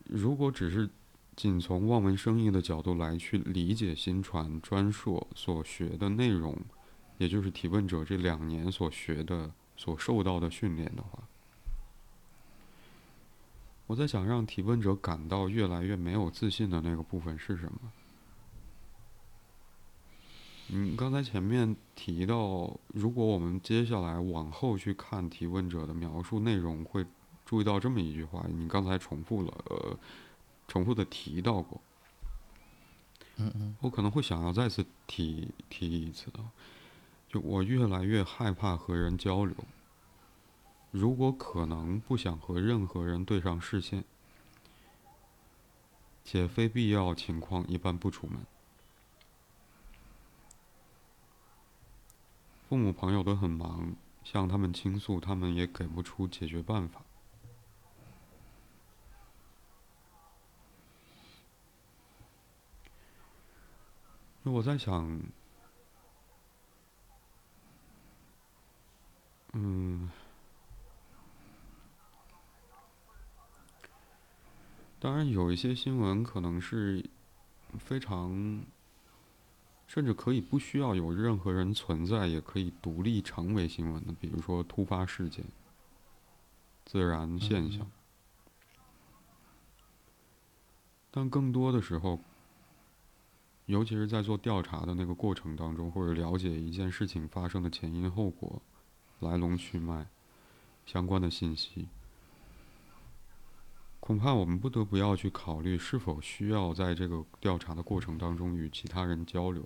[0.05, 0.89] 如果只是
[1.35, 6.55] 仅从望文生义的角度来去理解新传专硕所学的内容，
[7.17, 11.19] 也就是提问者这两年所学的、所受到的训练的话，
[13.87, 17.91] 我在想，让提问者感到越来越没有自信的那个部分是什么？
[20.69, 27.05] 嗯刚才前面提到，如果我们接下来往后去看提问者的描述内容，会
[27.45, 29.99] 注意到这么一句话，你刚才重复了，呃，
[30.67, 31.81] 重复的提到过。
[33.35, 33.75] 嗯嗯。
[33.81, 36.47] 我可能会想要再次提提一次啊，
[37.27, 39.55] 就我越来越害怕和人交流。
[40.93, 44.05] 如果可能，不想和任何人对上视线，
[46.23, 48.45] 且非必要情况一般不出门。
[52.69, 57.01] 父母朋友都很忙，向他们倾诉，他们也给不出解决办法。
[64.43, 65.19] 我在想，
[75.03, 77.03] 当然，有一些新闻可能是
[77.77, 78.63] 非常，
[79.85, 85.43] 甚至可以不需要有任何人存在，也可以独立成为新闻的，比如说突发事件、
[86.85, 87.85] 自然现象。
[91.11, 92.21] 但更多的时候，
[93.65, 98.61] 尤其是在做调查的那个过程当中，或者了解一件事情发生的前因后果、
[99.19, 100.07] 来龙去脉、
[100.85, 101.89] 相关的信息。
[104.05, 109.65] 恐怕我们不得不要去考虑是否需要在这个调查的过程当中与其他人交流。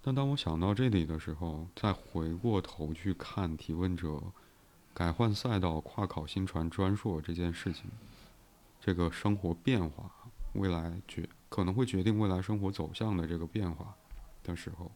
[0.00, 4.22] 但当我想到这里的时候，再回过头去看提问者
[4.94, 7.90] 改换赛道、跨考新传专硕这件事情，
[8.80, 10.08] 这个生活变化，
[10.54, 13.92] 未来决可能会决定未来生活走向的这个变化
[14.44, 14.88] 的时候。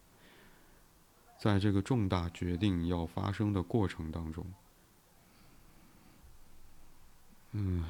[1.39, 4.47] 在这个重大决定要发生的过程当中，
[7.53, 7.85] 嗯，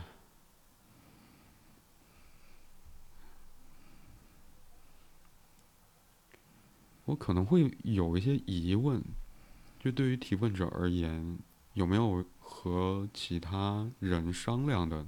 [7.05, 9.01] 我可能会有一些疑问，
[9.79, 11.39] 就对于提问者而言，
[11.75, 15.07] 有没有和其他人商量的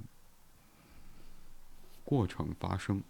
[2.04, 3.02] 过程发生，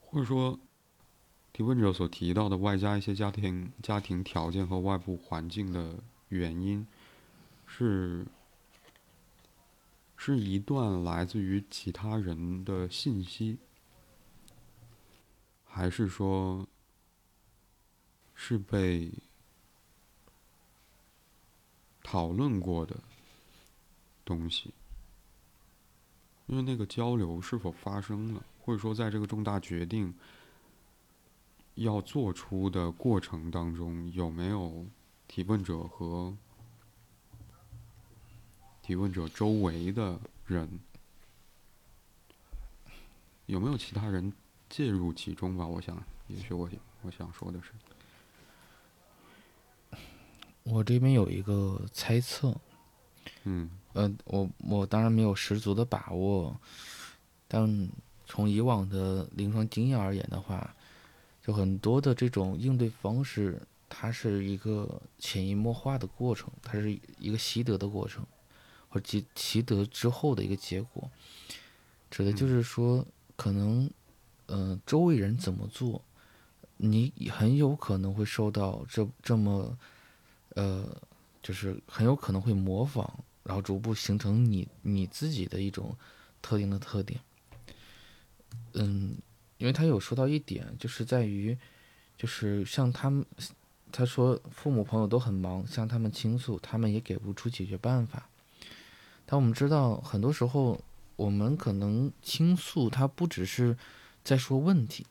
[0.00, 0.58] 或者说？
[1.54, 6.84] 提问者所提到的外加一些家庭家庭条件和外部环境的原因，
[7.64, 8.26] 是
[10.16, 13.56] 是一段来自于其他人的信息，
[15.64, 16.66] 还是说，
[18.34, 19.12] 是被
[22.02, 22.96] 讨论过的
[24.24, 24.74] 东西？
[26.46, 30.12] 因为那个交流是否发生了，或者说在这个重大决定。
[31.74, 34.86] 要做出的过程当中，有没有
[35.26, 36.32] 提问者和
[38.80, 40.78] 提问者周围的人，
[43.46, 44.32] 有没有其他人
[44.68, 45.66] 介入其中吧？
[45.66, 46.70] 我想，也许我
[47.02, 47.72] 我想说的是，
[50.62, 52.54] 我这边有一个猜测，
[53.42, 56.56] 嗯，呃，我我当然没有十足的把握，
[57.48, 57.88] 但
[58.26, 60.72] 从以往的临床经验而言的话。
[61.44, 68.24] 就很多的这种应对方式，它是一个潜移默化的过程，它是一个习得的过程，
[68.88, 71.10] 或者习习得之后的一个结果。
[72.10, 73.90] 指的就是说，可能，
[74.46, 76.00] 嗯，周围人怎么做，
[76.78, 79.76] 你很有可能会受到这这么，
[80.54, 80.96] 呃，
[81.42, 85.94] 就是很有可能会模仿，然后逐步形成你你自己的一种
[86.40, 87.20] 特定的特点。
[88.72, 89.14] 嗯。
[89.58, 91.56] 因为他有说到一点，就是在于，
[92.16, 93.24] 就是像他们，
[93.92, 98.28] 他说父母朋友都很忙，向他们倾诉，他们也给不出解决办法。
[99.24, 100.80] 但我们知道，很多时候
[101.16, 103.76] 我们可能倾诉，他不只是
[104.22, 105.06] 在说问题，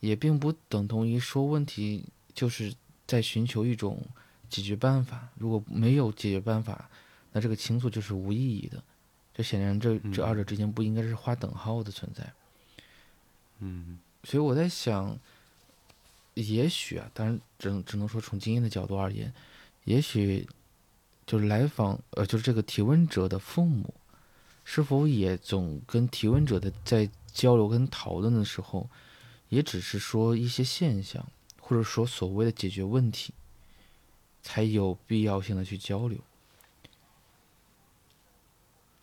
[0.00, 2.72] 也并不等同于说问题就是
[3.06, 4.06] 在寻求一种
[4.48, 5.28] 解决办法。
[5.36, 6.88] 如果没有解决办法，
[7.32, 8.82] 那这个倾诉就是无意义的。
[9.34, 12.32] 这显然，这这二者之间不应该是划等号的存在。
[13.58, 15.16] 嗯所以我在想，
[16.34, 19.32] 也许啊，当然只能只能说从经验的角度而言，
[19.84, 20.46] 也许
[21.24, 23.94] 就是来访呃，就是这个提问者的父母，
[24.64, 28.90] 是否也总跟提问者的在交流跟讨论的时候，
[29.48, 31.24] 也只是说一些现象，
[31.60, 33.32] 或者说所谓的解决问题，
[34.42, 36.18] 才有必要性的去交流，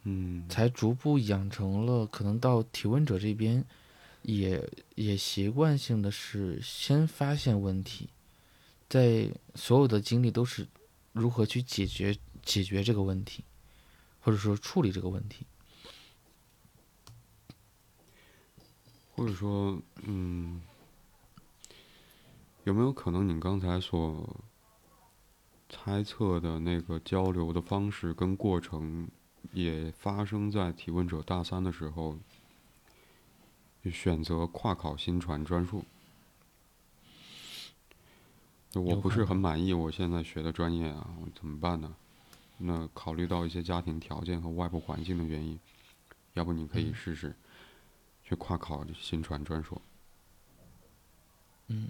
[0.03, 3.63] 嗯才逐步养成了可能到提问者这边。
[4.23, 8.09] 也也习惯性的是先发现问题，
[8.89, 10.67] 在所有的精力都是
[11.11, 13.43] 如何去解决解决这个问题，
[14.19, 15.45] 或者说处理这个问题。
[19.15, 20.61] 或者说，嗯，
[22.63, 24.43] 有没有可能你刚才所
[25.69, 29.07] 猜测的那个交流的方式跟过程，
[29.51, 32.17] 也发生在提问者大三的时候？
[33.91, 35.83] 选择跨考新传专硕，
[38.73, 41.95] 我不是很满意我现在学的专业啊，我怎么办呢？
[42.57, 45.59] 那考虑到一些家庭条件和外部环境的原因，
[46.33, 47.35] 要不你可以试试
[48.23, 49.81] 去跨考新传专硕。
[51.67, 51.89] 嗯。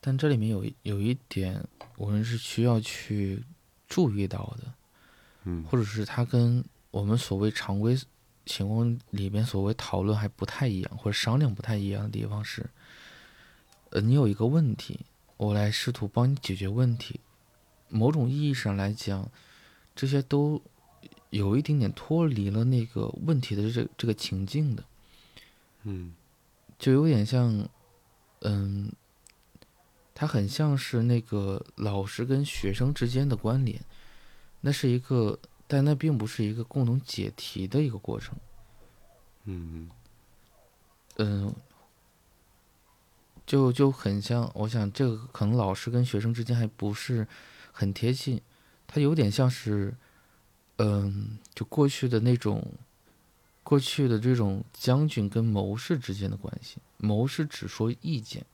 [0.00, 1.66] 但这里面有有一点，
[1.96, 3.42] 我们是需要去
[3.88, 4.74] 注意到的。
[5.44, 7.98] 嗯，或者是它跟我们所谓常规
[8.46, 12.68] 情况里边所谓讨论还不太一样，或者商量不太一样的地方是，
[13.90, 15.00] 呃，你有一个问题，
[15.36, 17.20] 我来试图帮你解决问题。
[17.88, 19.30] 某种意义上来讲，
[19.94, 20.60] 这些都
[21.30, 24.84] 有一点点脱离了那个问题的这这个情境的。
[25.84, 26.14] 嗯，
[26.78, 27.68] 就有点像，
[28.40, 28.90] 嗯，
[30.14, 33.80] 它很像是那个老师跟学生之间的关联。
[34.66, 38.34] 那是一个，但那并不是一个共同解题的一个过程。
[39.44, 39.90] 嗯
[41.16, 41.54] 嗯，
[43.44, 47.28] 就就很像，我想这个可能老师跟学生之间还不是
[47.72, 48.40] 很贴近，
[48.86, 49.94] 他有点像是，
[50.78, 52.66] 嗯，就过去的那种，
[53.62, 56.78] 过去的这种将军跟谋士之间的关系。
[56.96, 58.46] 谋士只说意见，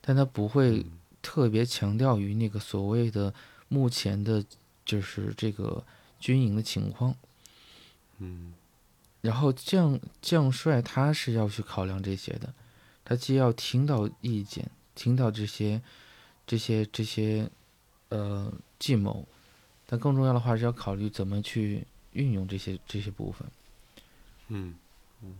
[0.00, 0.86] 但他不会
[1.20, 3.34] 特别强调于那个所谓的
[3.66, 4.44] 目前的。
[4.84, 5.82] 就是这个
[6.20, 7.14] 军营的情况，
[8.18, 8.52] 嗯，
[9.22, 12.52] 然后将将帅他是要去考量这些的，
[13.04, 15.80] 他既要听到意见，听到这些
[16.46, 17.50] 这些这些
[18.10, 19.26] 呃计谋，
[19.86, 23.48] 但更重要的话是要考虑怎么去运用这些这些部分，
[24.48, 24.74] 嗯
[25.22, 25.34] 嗯，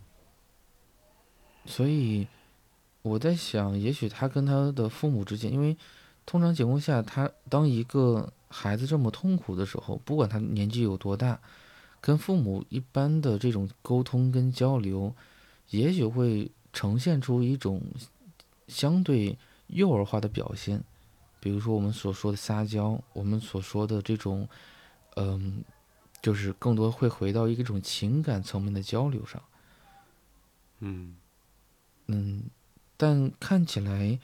[1.65, 2.27] 所以
[3.03, 5.77] 我在想，也许他跟他的父母之间，因为
[6.25, 8.33] 通常情况下，他当一个。
[8.47, 11.39] 孩子这么痛苦的时候，不管他年纪有多大，
[11.99, 15.13] 跟父母一般的这种沟通跟交流，
[15.69, 17.81] 也许会呈现出一种
[18.67, 19.37] 相对
[19.67, 20.83] 幼儿化的表现。
[21.39, 24.47] 比如说我们所说的撒娇，我们所说的这种，
[25.15, 25.63] 嗯，
[26.21, 29.41] 就是更多会回到一种情感层面的交流上。
[30.79, 31.15] 嗯
[32.07, 32.43] 嗯，
[32.95, 34.19] 但看起来，因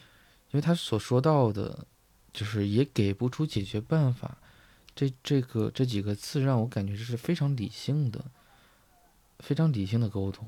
[0.54, 1.86] 为他所说到的。
[2.34, 4.38] 就是也给不出解决办法，
[4.96, 8.26] 这这个这几个字让我感觉这是非常理性的，
[9.40, 10.48] 非常理性的沟通，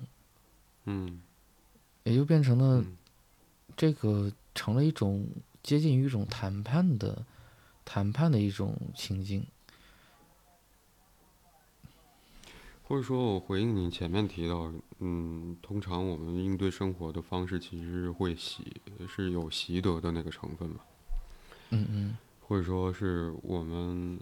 [0.85, 1.21] 嗯，
[2.03, 2.85] 也就变成了
[3.75, 5.27] 这个成了一种
[5.61, 7.25] 接近于一种谈判的
[7.83, 9.45] 谈判的一种情境，
[12.83, 20.79] 或者说我回应你前面提到，嗯，通常我们应对生活的方式其实会习是有习得的那个成分嘛。
[21.73, 24.19] 嗯嗯，或者说是我们，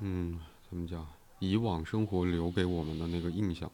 [0.00, 1.06] 嗯，怎么讲？
[1.38, 3.70] 以往生活留给我们的那个印象，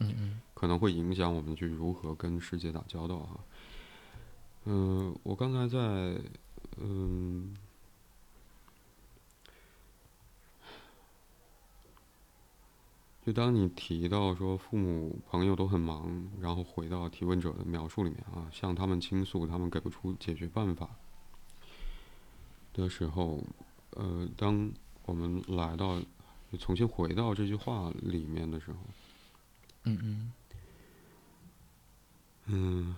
[0.00, 3.40] 嗯嗯，可能会影响我们去如何跟世界打交道哈。
[4.64, 5.78] 嗯，我刚才在，
[6.78, 7.54] 嗯，
[13.26, 20.88] 就当你提到说父母朋友都很忙，然后回到提问者的描述里面啊，向他们倾诉，他们给不出解决办法。
[22.72, 23.42] 的时候，
[23.96, 24.70] 呃，当
[25.06, 26.00] 我们来到，
[26.60, 28.78] 重新回到这句话里面的时候，
[29.82, 30.32] 嗯嗯，
[32.46, 32.94] 嗯，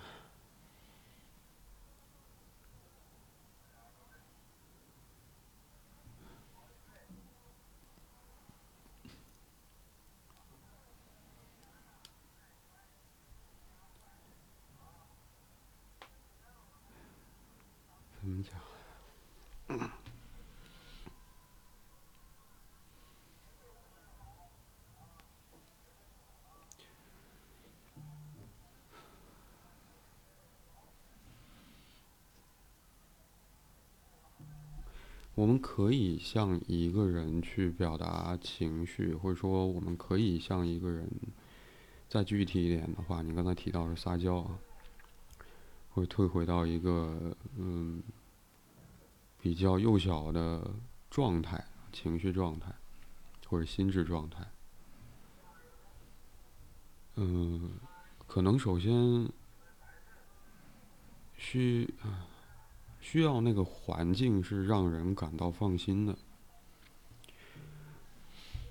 [18.20, 18.61] 怎么讲？
[35.39, 41.09] 我们可以向一个人去表达情绪，或者说我们可以向一个人，
[42.09, 44.59] 再具体一点的话，你刚才提到是撒娇啊，
[45.91, 48.03] 会退回到一个嗯
[49.41, 50.74] 比较幼小的
[51.09, 52.74] 状态、情绪状态
[53.47, 54.45] 或者心智状态。
[57.14, 57.78] 嗯，
[58.26, 59.30] 可能首先
[61.36, 62.26] 需啊。
[63.11, 66.14] 需要那个环境是让人感到放心的，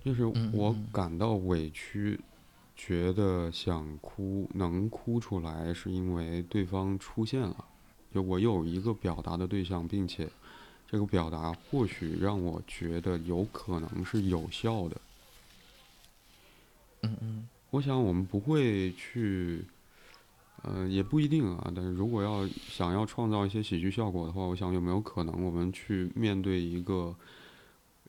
[0.06, 2.20] 就是我感到委屈，
[2.76, 7.66] 觉得想哭，能哭出来，是因为对方出现了，
[8.14, 10.30] 就我有一个表达的对象，并且
[10.88, 15.02] 这个表达或许让我觉得有可能是有效的。
[17.02, 19.66] 嗯嗯，我想我们不会去。
[20.64, 21.72] 呃，也不一定啊。
[21.76, 27.16] 但是如果要想要创造一些喜剧效果的话，我想有没有可能我们去面对一个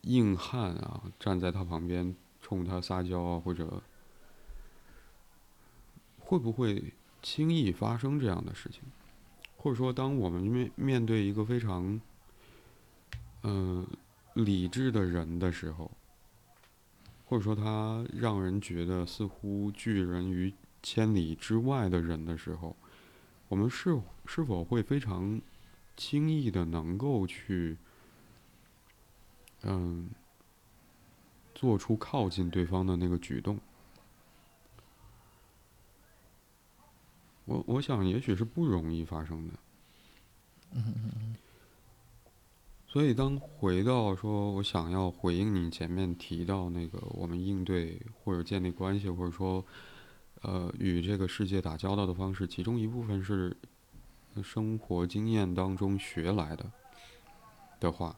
[0.02, 3.82] 硬汉啊，站在他旁边冲他撒娇啊，或者
[6.18, 6.92] 会不会
[7.22, 8.82] 轻易发生这样的事情？
[9.56, 12.00] 或者说，当我们面面对一个非常
[13.42, 13.86] 嗯
[14.34, 15.90] 理智的人的时候，
[17.26, 20.52] 或者说他让人觉得似乎拒人于。
[20.82, 22.76] 千里之外的人的时候，
[23.48, 25.40] 我们是是否会非常
[25.96, 27.76] 轻易的能够去，
[29.62, 30.08] 嗯，
[31.54, 33.58] 做出靠近对方的那个举动？
[37.44, 39.54] 我我想，也许是不容易发生的。
[42.86, 49.64] 所以，当回到说，我想要回应你前面提到那个，我们应对或者建立关系，或者说。
[50.42, 53.56] 呃，与这个世界打交道的方式，其中一部分是
[54.42, 56.70] 生活经验当中学来的
[57.80, 58.16] 的话，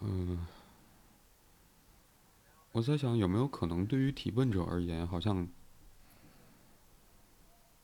[0.00, 0.46] 嗯，
[2.72, 5.46] 我在想有没有可能，对于提问者而言，好像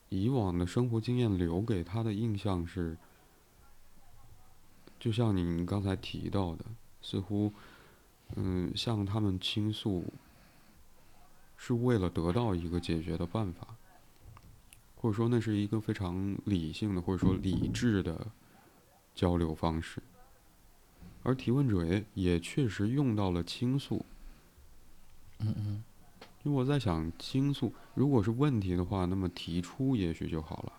[0.09, 2.97] 以往的生活经验留给他的印象是，
[4.99, 6.65] 就像您刚才提到的，
[6.99, 7.53] 似乎
[8.35, 10.03] 嗯，向他们倾诉。
[11.57, 13.75] 是为了得到一个解决的办法，
[14.95, 18.27] 或者说那是一个非常理性的或者说理智的
[19.15, 20.01] 交流方式，
[21.23, 24.05] 而提问者也也确实用到了倾诉。
[25.39, 25.83] 嗯嗯，
[26.43, 30.73] 因为我在想，倾诉如果是问题的话，那么提出也许就好了。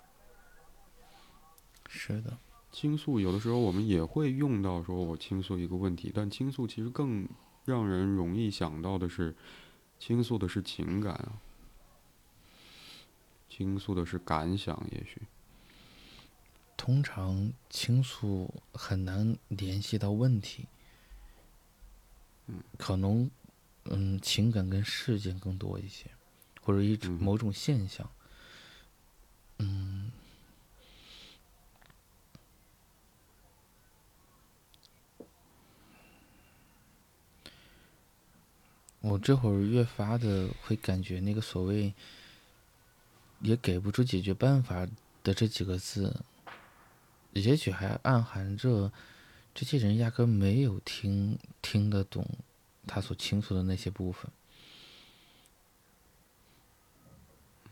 [1.88, 2.38] 是的，
[2.70, 7.28] 倾诉有的时候我们也会用到，说我倾诉一个问题，但倾诉其实更
[7.64, 9.34] 让人容易想到的是。
[9.98, 11.40] 倾诉的是情感啊，
[13.48, 15.22] 倾诉的是感想，也许。
[16.76, 20.66] 通常倾诉很难联系到问题，
[22.46, 23.30] 嗯，可能，
[23.84, 26.10] 嗯，情感跟事件更多一些，
[26.62, 28.08] 或者一种某种现象，
[29.58, 30.07] 嗯。
[39.00, 41.94] 我这会儿越发的会感觉那个所谓
[43.40, 44.84] 也给不出解决办法
[45.22, 46.20] 的这几个字，
[47.32, 48.90] 也许还暗含着
[49.54, 52.26] 这些人压根没有听听得懂
[52.88, 54.30] 他所倾诉的那些部分。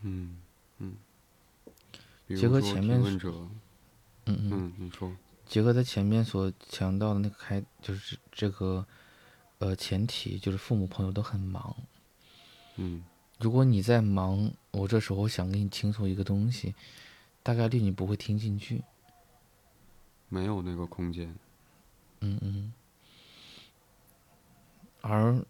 [0.03, 0.39] 嗯
[0.79, 0.97] 嗯。
[2.29, 3.51] 结合前面，嗯
[4.27, 5.13] 嗯，你说。
[5.45, 8.87] 结合他前面所强调的那个开，就是这个。
[9.59, 11.75] 呃，前提就是父母朋友都很忙。
[12.77, 13.05] 嗯，
[13.39, 16.75] 如果你在忙，我这时候想跟你倾诉一个东西，
[17.43, 18.83] 大概率你不会听进去。
[20.29, 21.35] 没有那个空间。
[22.21, 22.73] 嗯嗯。
[25.01, 25.41] 而，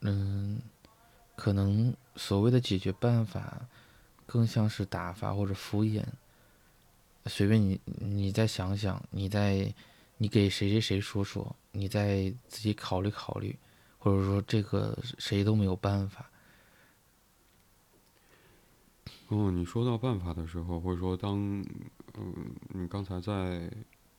[0.00, 0.60] 嗯，
[1.36, 3.66] 可能所谓的解决办法，
[4.26, 6.04] 更像是打发或者敷衍。
[7.26, 9.72] 随便你，你再想想，你再，
[10.18, 11.56] 你给谁谁谁说说。
[11.74, 13.58] 你再自己考虑考虑，
[13.98, 16.30] 或者说这个谁都没有办法。
[19.28, 21.36] 哦，你说到办法的时候，或者说当
[22.14, 23.70] 嗯，你刚才在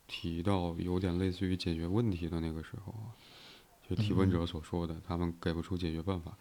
[0.05, 3.15] 提到有点类似于解决问题的那个时候啊，
[3.87, 6.37] 就提问者所说的，他们给不出解决办法，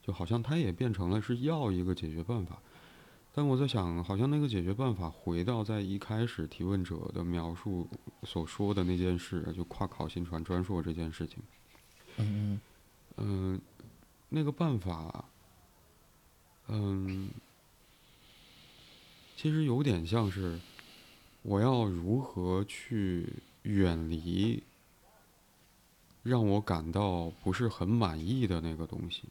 [0.00, 2.62] 就好像他也变成了是要一个解决办法。
[3.34, 7.88] 但我在想，好像那个解决办法回到在一开始提问者的描述
[8.22, 11.38] 所说的那件事，就跨考新传专硕这件事情。
[12.18, 12.60] 嗯
[13.16, 13.60] 嗯。
[14.30, 15.26] 那个办法，
[16.66, 17.30] 嗯，
[19.36, 20.58] 其实有点像是
[21.42, 23.32] 我要如何去
[23.62, 24.60] 远离
[26.24, 29.28] 让我感到不是很满意的那个东西，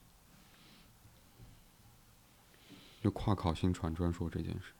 [3.04, 4.72] 就跨考新传专硕这件事。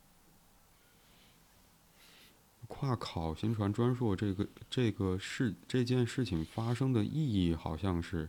[2.66, 8.26] 跨考新传专硕这个这个事这件事情发生的意义，好像是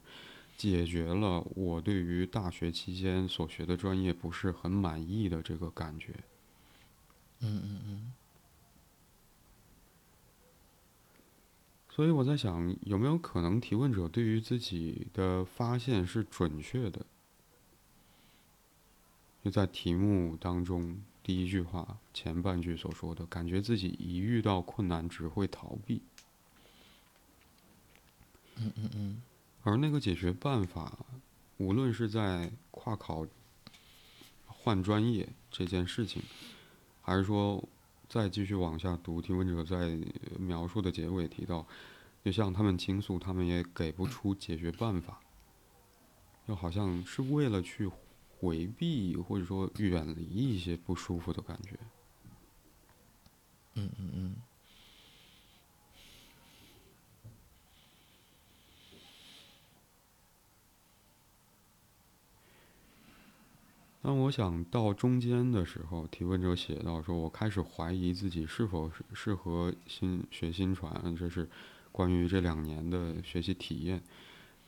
[0.57, 6.13] 解决了我对于大学期间所学的专业不是很满意的这个感觉。
[7.39, 8.13] 嗯嗯嗯。
[11.89, 17.05] 所以我在想，有没有可能提问者对于自己的发现是准确的？
[19.45, 20.97] 就在题目当中。
[21.21, 26.01] 第一句话前半句所说的，感觉自己一遇到困难只会逃避。
[28.55, 29.21] 嗯嗯嗯。
[29.61, 30.97] 而那个解决办法，
[31.57, 33.25] 无论是在跨考、
[34.47, 36.23] 换专业这件事情，
[37.03, 37.63] 还是说
[38.09, 39.99] 再继续往下读，提问者在
[40.39, 41.67] 描述的结尾提到，
[42.23, 45.21] 就像他们倾诉，他们也给不出解决办法，
[46.47, 47.91] 又好像是为了去。
[48.37, 51.77] 回避或者说远离一些不舒服的感觉。
[53.75, 54.35] 嗯嗯嗯。
[64.01, 71.49] 当我想到中间的时候，提问者写到说：“我开始怀疑自己是否适适合新学新传。”这是
[71.91, 74.03] 关于这两年的学习体验。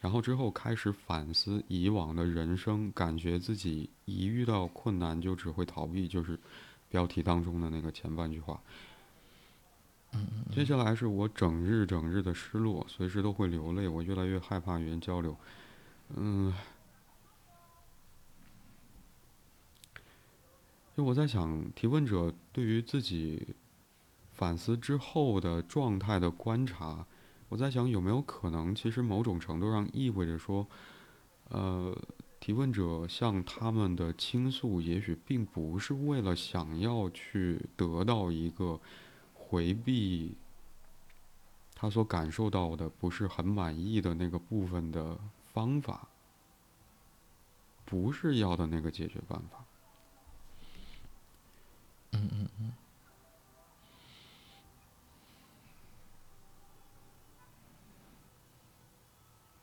[0.07, 6.39] 然后之后开始反思以往的人生，感觉自己一遇到困难就只会逃避，就是
[6.87, 8.57] 标题当中的那个前半句话。
[10.49, 15.35] 接下来是我整日整日的失落，随时都会流泪，我越来越害怕与人交流。
[16.15, 16.53] 嗯，
[20.95, 23.45] 就我在想，提问者对于自己
[24.31, 27.05] 反思之后的状态的观察。
[27.49, 30.67] 我在想，有没有可能，其实某种程度上意味着说，
[31.49, 31.97] 呃，
[32.39, 38.79] 提问者向他们的倾诉，也许并不是为了想要去得到一个
[39.33, 40.35] 回避
[41.73, 45.17] 他所感受到的不是很满意的那个部分的
[45.53, 46.07] 方法，
[47.85, 49.63] 不是要的那个解决办法。
[52.11, 52.73] 嗯嗯嗯。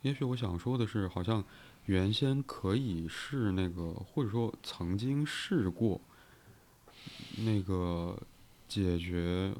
[0.05, 1.43] 也许我想说的是，好像
[1.85, 5.99] 原先可以是那个，或者说曾经试过
[7.39, 8.15] 那个
[8.67, 9.51] 解决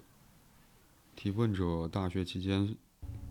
[1.15, 2.77] 提问者大学期间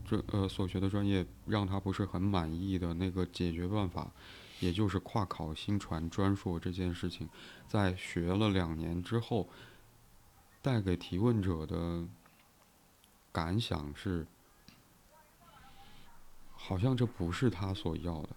[0.04, 4.10] 专呃所学的专业让他不是很满意的那个解决办法，
[4.58, 7.28] 也就是跨考新传专硕这件事情，
[7.68, 9.48] 在学了两年之后，
[10.60, 12.04] 带给提问者的
[13.30, 14.26] 感想是。
[16.66, 18.28] 好像这不是他所要的。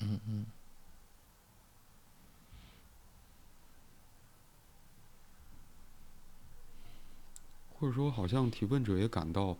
[0.00, 0.46] 嗯嗯。
[7.74, 9.56] 或者说，好像提问者也感到，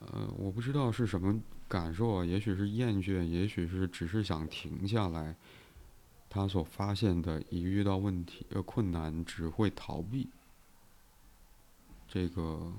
[0.00, 5.36] 呃，我不知道是什么感受啊，也许是厌倦，也许是只是想停下来。
[6.28, 10.28] 他所发现的，一遇到问题呃困难，只会逃避。
[12.08, 12.72] 这个。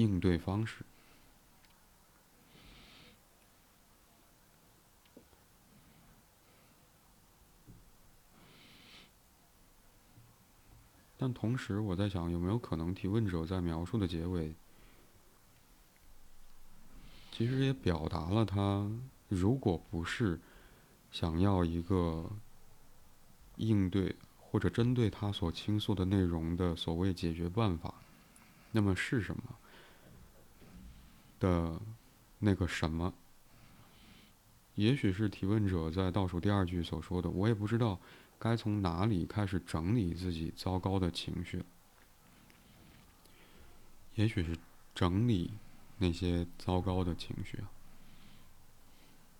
[0.00, 0.84] 应对方式，
[11.18, 14.54] 但同时我在想，有没有可能提问者在描述的结尾，
[17.30, 18.90] 其实也表达了他，
[19.28, 20.40] 如果不是
[21.12, 22.30] 想要一个
[23.56, 27.94] 应对或者针对他所倾诉的内容的所谓解决办法，
[28.72, 29.42] 那么是什么？
[31.40, 31.80] 的
[32.38, 33.12] 那个什么，
[34.74, 37.98] 也许是提问者在倒数第二句所说的，我也不知道
[38.38, 41.64] 该从哪里开始整理自己糟糕的情绪。
[44.14, 44.56] 也许是
[44.94, 45.50] 整理
[45.96, 47.58] 那些糟糕的情绪，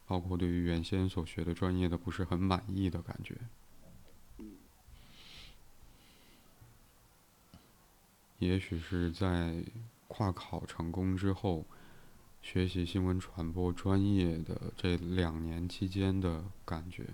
[0.06, 3.36] 包括对于原先所学的专业的不是很满意的感觉。
[8.38, 9.62] 也许是在
[10.08, 11.66] 跨考成功之后。
[12.42, 17.06] 学习新闻传播专业的这两年期间的感觉，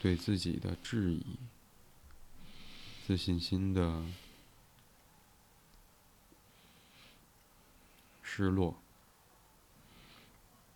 [0.00, 1.36] 对自己的质疑、
[3.06, 4.02] 自信心的
[8.22, 8.74] 失落，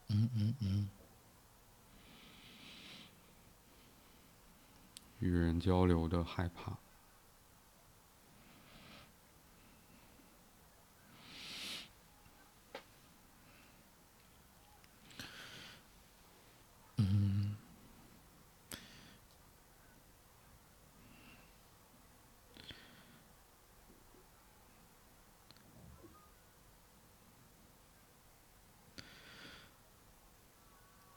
[0.09, 0.91] 嗯嗯嗯，
[5.21, 6.77] 与人交流的害怕。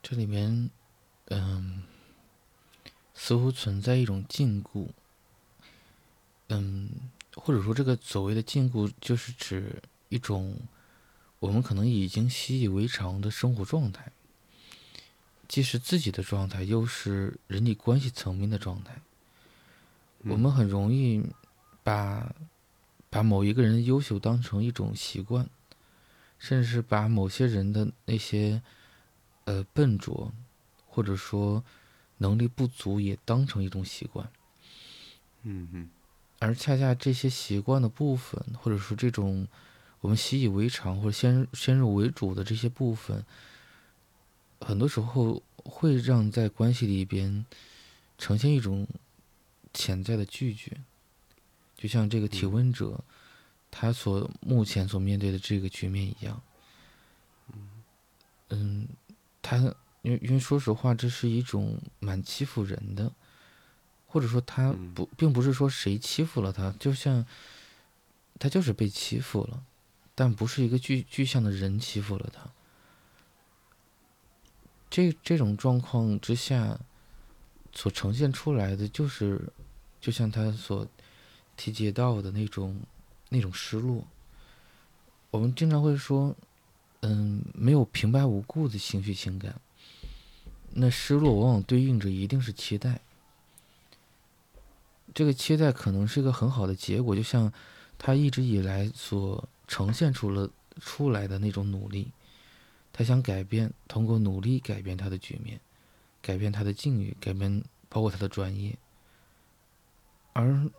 [0.03, 0.69] 这里面，
[1.27, 1.83] 嗯，
[3.31, 4.89] 似乎存在一种禁锢，
[6.49, 6.89] 嗯，
[7.33, 10.57] 或者说这个所谓的禁锢，就是指一种
[11.39, 14.11] 我们可能已经习以为常的生活状态，
[15.47, 19.01] 既是自己的状态，又是人际关系层面的状态。
[20.25, 21.23] 我们很容易
[21.83, 22.35] 把
[23.09, 25.49] 把某一个人的优秀当成一种习惯，
[26.37, 28.61] 甚至是把某些人的那些
[29.45, 30.33] 呃笨拙，
[30.85, 31.63] 或者说
[32.21, 34.31] 能力不足也当成一种习惯。
[35.43, 35.89] 嗯嗯。
[36.39, 39.47] 而恰恰这些习惯的部分，或者说这种
[39.99, 43.25] 我们习以为常或者先先入为主的这些部分，
[44.61, 47.45] 很多时候会让在关系里边
[48.17, 48.87] 呈现一种。
[49.73, 50.81] 潜在的拒绝，
[51.77, 53.01] 就像这个提问者，
[53.71, 56.41] 他所目前所面对的这个局面一样。
[58.49, 58.89] 嗯，
[59.41, 63.11] 他因为因为说实话，这是一种蛮欺负人的，
[64.07, 67.25] 或者说他不并不是说谁欺负了他，就像
[68.39, 69.63] 他就是被欺负了，
[70.15, 72.49] 但不是一个具具象的人欺负了他。
[74.89, 76.79] 这这种状况之下。
[77.73, 79.47] 所呈现出来的就是，
[80.01, 80.85] 就像他所
[81.55, 82.77] 提及到的那种
[83.29, 84.05] 那种失落。
[85.29, 86.35] 我们经常会说，
[86.99, 89.55] 嗯，没有平白无故的情绪情感。
[90.73, 93.01] 那失落往往对应着一定是期待。
[95.13, 97.51] 这个期待可能是一个很好的结果，就像
[97.97, 100.49] 他一直以来所呈现出了
[100.79, 102.11] 出来的那种努力，
[102.93, 105.59] 他想改变，通过努力改变他的局面。
[106.23, 108.77] 改变他的境遇，改变包括他的专业。
[110.33, 110.69] 而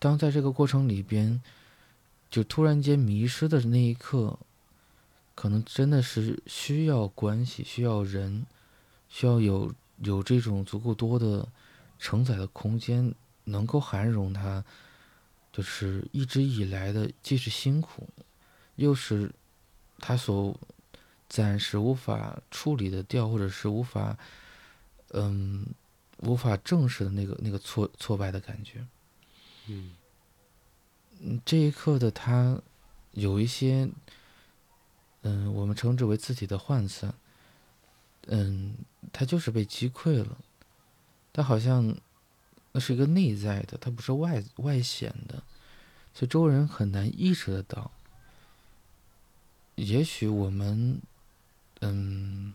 [0.00, 1.40] 当在这个过程里边，
[2.28, 4.36] 就突然间迷失的那一刻，
[5.36, 8.44] 可能真的是需要关系，需要人，
[9.10, 11.46] 需要有有这种足够多的
[11.98, 14.64] 承载的空间，能够涵容他，
[15.52, 18.08] 就是一直以来的既是辛苦，
[18.76, 19.30] 又是
[19.98, 20.58] 他所
[21.28, 24.16] 暂时无法处理的掉，或者是无法。
[25.12, 25.66] 嗯，
[26.18, 28.86] 无法正视的那个那个挫挫败的感觉。
[29.66, 29.90] 嗯，
[31.44, 32.62] 这一刻的他
[33.10, 33.90] 有一些，
[35.22, 37.12] 嗯，我们称之为自己的涣散。
[38.28, 38.76] 嗯，
[39.12, 40.38] 他就是被击溃了，
[41.32, 41.96] 他好像
[42.72, 45.42] 那是一个内在的，他不是外外显的，
[46.14, 47.90] 所以周围人很难意识得到。
[49.76, 51.00] 也许我们，
[51.80, 52.52] 嗯。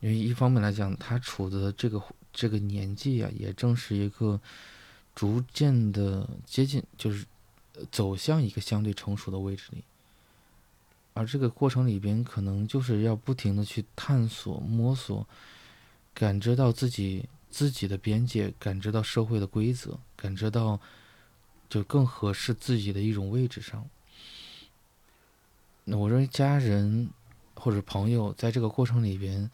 [0.00, 4.40] 因为一方面来讲，他处的这个这个年纪啊，也正是一个
[5.14, 7.24] 逐渐的接近，就是
[7.92, 9.84] 走向一个相对成熟的位置里。
[11.14, 15.26] 而这个过程里边，可能就是要不停的去探索、摸索，
[16.14, 20.80] 感知到自己自己的边界，感知到社会的规则，感知到
[21.68, 23.88] 就更合适自己的一种位置上。
[25.84, 27.10] 那我认为家人
[27.54, 29.50] 或者朋友在这个过程里边。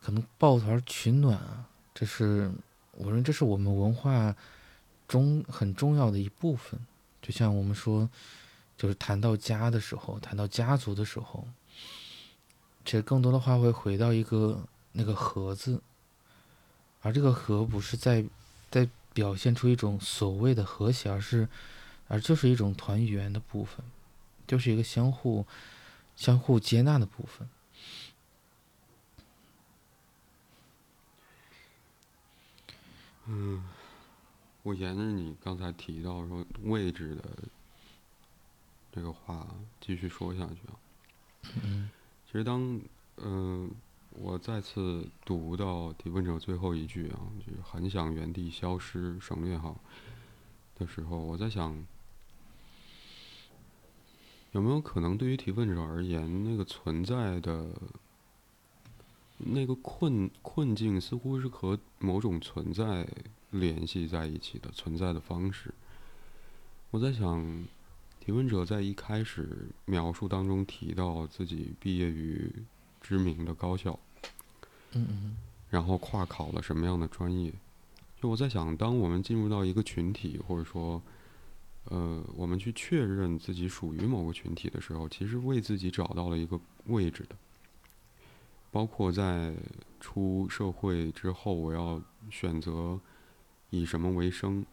[0.00, 2.50] 可能抱团取暖啊，这是
[2.92, 4.34] 我认为这是我们文化
[5.08, 6.78] 中很重要的一部分。
[7.20, 8.08] 就像我们说，
[8.78, 11.46] 就是谈到家的时候，谈到家族的时候，
[12.84, 15.82] 其实更多的话会回到一个那个“和”字，
[17.02, 18.24] 而这个“和”不是在
[18.70, 21.48] 在表现出一种所谓的和谐，而是
[22.06, 23.84] 而就是一种团圆的部分，
[24.46, 25.44] 就是一个相互
[26.14, 27.48] 相互接纳的部分。
[33.26, 33.62] 嗯，
[34.62, 37.24] 我沿着你刚才提到说位置的
[38.92, 39.46] 这个话
[39.80, 40.74] 继续说下去啊。
[41.62, 41.90] 嗯，
[42.26, 42.80] 其实当
[43.16, 43.70] 嗯
[44.10, 49.78] 我再次读到提问者最后一句啊，就是很想原地消失省略号
[50.76, 51.84] 的时候，我在想，
[54.52, 57.66] 有没有可能对于提问者而言，那个存在的。
[59.40, 63.06] 那个困困境似乎是和某种存在
[63.52, 65.72] 联系在一起的存在的方式。
[66.90, 67.64] 我在想，
[68.20, 72.52] 提问者在一开始描述当中提到自己毕业于
[73.00, 73.98] 知名的高校，
[74.92, 75.36] 嗯嗯，
[75.70, 77.52] 然后跨考了什么样的专业？
[78.20, 81.00] 就我在想，当我们进入到一个群体，或者说，
[81.84, 87.36] 呃，我们去确认自己属于某个群体的时候，其实为自己找到了一个位置的。
[88.70, 89.54] 包括在
[90.00, 93.00] 出社会之后，我要选择
[93.70, 94.66] 以什么为生，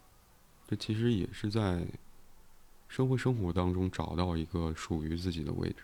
[0.68, 1.88] 这其实也是在
[2.96, 5.84] 社会生活当中找到一个属于自己的位置。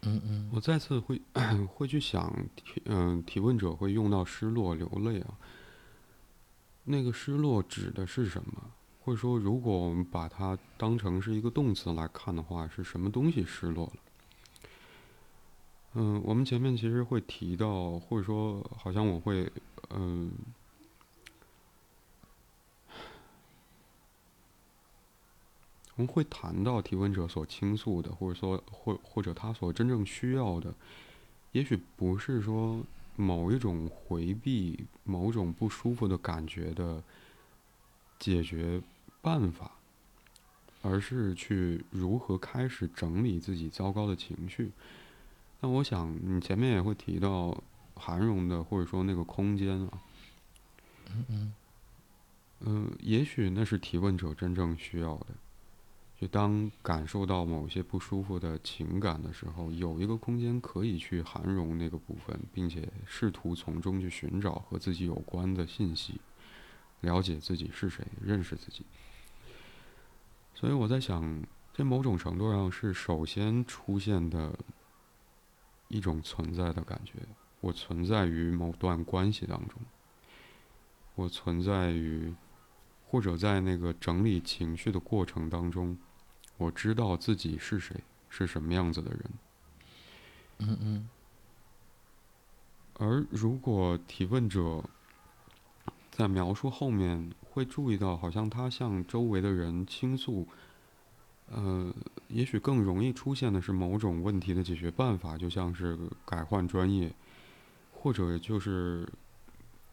[0.00, 1.22] 嗯嗯我再次会
[1.72, 5.38] 会去想提嗯、提问者会用到失落流泪啊，
[6.82, 8.72] 那个失落指的是什么？
[9.04, 13.92] 或者说，如果我们把它当成是一个动词来看的话，是什么东西失落了？
[15.94, 19.48] 嗯，我们前面其实会提到，或者说，好像我会
[19.90, 20.32] 嗯。
[25.96, 30.74] 我们会谈到提问者所倾诉的，或者说或或者他所真正需要的，
[31.52, 32.82] 也许不是说
[33.14, 37.02] 某一种回避某种不舒服的感觉的
[38.18, 38.80] 解决
[39.20, 39.72] 办法，
[40.80, 44.72] 而是去如何开始整理自己糟糕的情绪。
[45.60, 47.56] 那我想你前面也会提到
[47.94, 50.02] 韩荣的，或者说那个空间啊，
[51.14, 51.54] 嗯嗯
[52.60, 55.26] 嗯，也许那是提问者真正需要的。
[56.28, 66.20] 当感受到某些不舒服的情感的时候，有一个空间可以去涵容那个部分，并且试图从中去寻找和自己有关的信息，
[67.00, 68.84] 了解自己是谁，认识自己。
[70.54, 71.42] 所以我在想，
[71.74, 74.56] 在某种程度上是首先出现的
[75.88, 77.14] 一种存在的感觉。
[77.60, 79.80] 我存在于某段关系当中，
[81.16, 82.32] 我存在于，
[83.08, 85.98] 或者在那个整理情绪的过程当中。
[86.56, 87.96] 我知道自己是谁，
[88.28, 89.20] 是什么样子的人。
[90.58, 91.08] 嗯嗯。
[92.94, 94.84] 而如果提问者
[96.10, 100.46] 在描述后面会注意到，好像他向周围的人倾诉，
[101.50, 101.92] 呃，
[102.28, 107.12] 也许更容易出现的是某种问题的解决办法，就像是改换专业，
[107.92, 109.08] 或者就是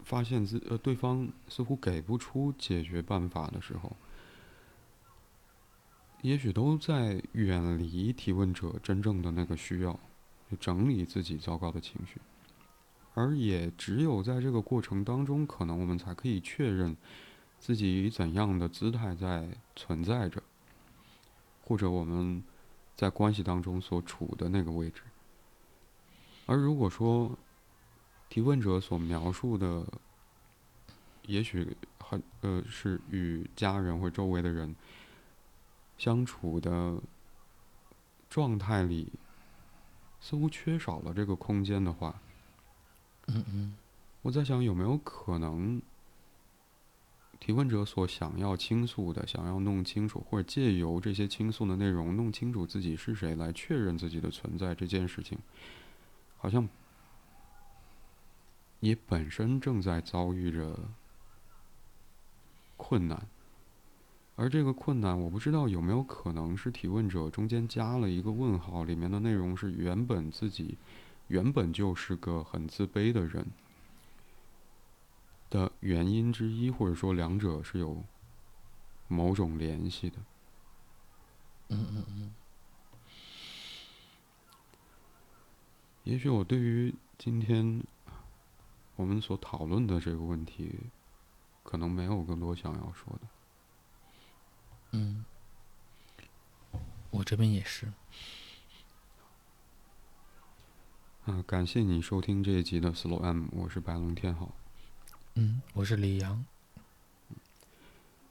[0.03, 3.95] 发现自呃对方似乎给不出解决办法的时候。
[6.21, 9.97] 也许都在远离提问者真正的那个需要，
[10.59, 12.19] 整理自己糟糕的情绪，
[13.13, 16.97] 而也只有在这个过程当中，可能我们才可以确认
[17.57, 19.47] 自己以怎样的姿态在
[19.77, 20.43] 存在着，
[21.61, 22.43] 或者我们
[22.97, 25.03] 在关系当中所处的那个位置。
[26.45, 27.37] 而如果说
[28.27, 29.87] 提问者所描述的，
[31.27, 34.75] 也许很呃是与家人或周围的人。
[35.99, 36.99] 相处的
[38.29, 39.11] 状态里，
[40.21, 42.21] 似乎缺少了这个空间的话，
[43.27, 43.75] 嗯嗯，
[44.21, 45.81] 我在想有没有可能，
[47.39, 55.37] 提问者所想要倾诉的、想要弄清楚，或者借由这些倾诉的内容弄清楚自己是谁，来确认自己的存在这件事情，
[56.37, 56.67] 好像
[58.79, 60.79] 也本身正在遭遇着
[62.77, 63.27] 困难。
[64.39, 70.77] 而这个困难，我不知道有没有可能是提问者中间加了一个问号，里面的内容是原本自己
[71.27, 73.45] 原本就是个很自卑的人
[75.49, 78.01] 的原因之一，或者说两者是有
[79.09, 80.15] 某种联系的。
[81.67, 82.33] 嗯嗯嗯。
[86.05, 87.83] 也许我对于今天
[88.95, 90.79] 我们所讨论的这个问题，
[91.61, 93.27] 可能没有更多想要说的。
[94.91, 95.23] 嗯，
[97.11, 97.91] 我这边也是。
[101.25, 104.51] 啊，感谢你收听这一集的 Slow M，我是白龙天浩。
[105.35, 106.43] 嗯，我是李阳。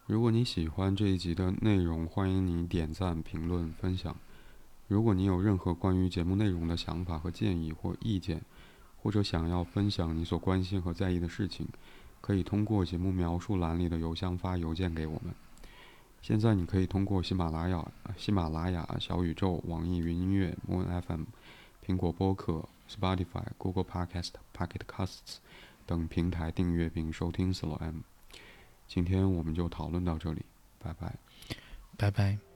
[0.07, 4.17] 如果你喜欢这一集的内容，欢迎你点赞、评论、分享。
[4.89, 8.43] 如果你有任何关于节目内容的想法和建议或意见，
[9.01, 11.69] 或者想要分享你所关心和在意的事情，
[12.21, 15.33] 可以通过节目描述栏里的邮箱发邮件给我们。
[16.21, 21.25] 现在你可以通过喜马拉雅、喜马拉雅、小宇宙、网易云音乐、Moon FM、
[21.85, 25.37] 苹果播客、Spotify、Google Podcast、Pocket Casts
[25.87, 28.01] 等平台订阅并收听 Slow M。
[28.87, 30.45] 今天我们就讨论到这里，
[30.79, 31.15] 拜拜。
[31.97, 32.48] 拜拜。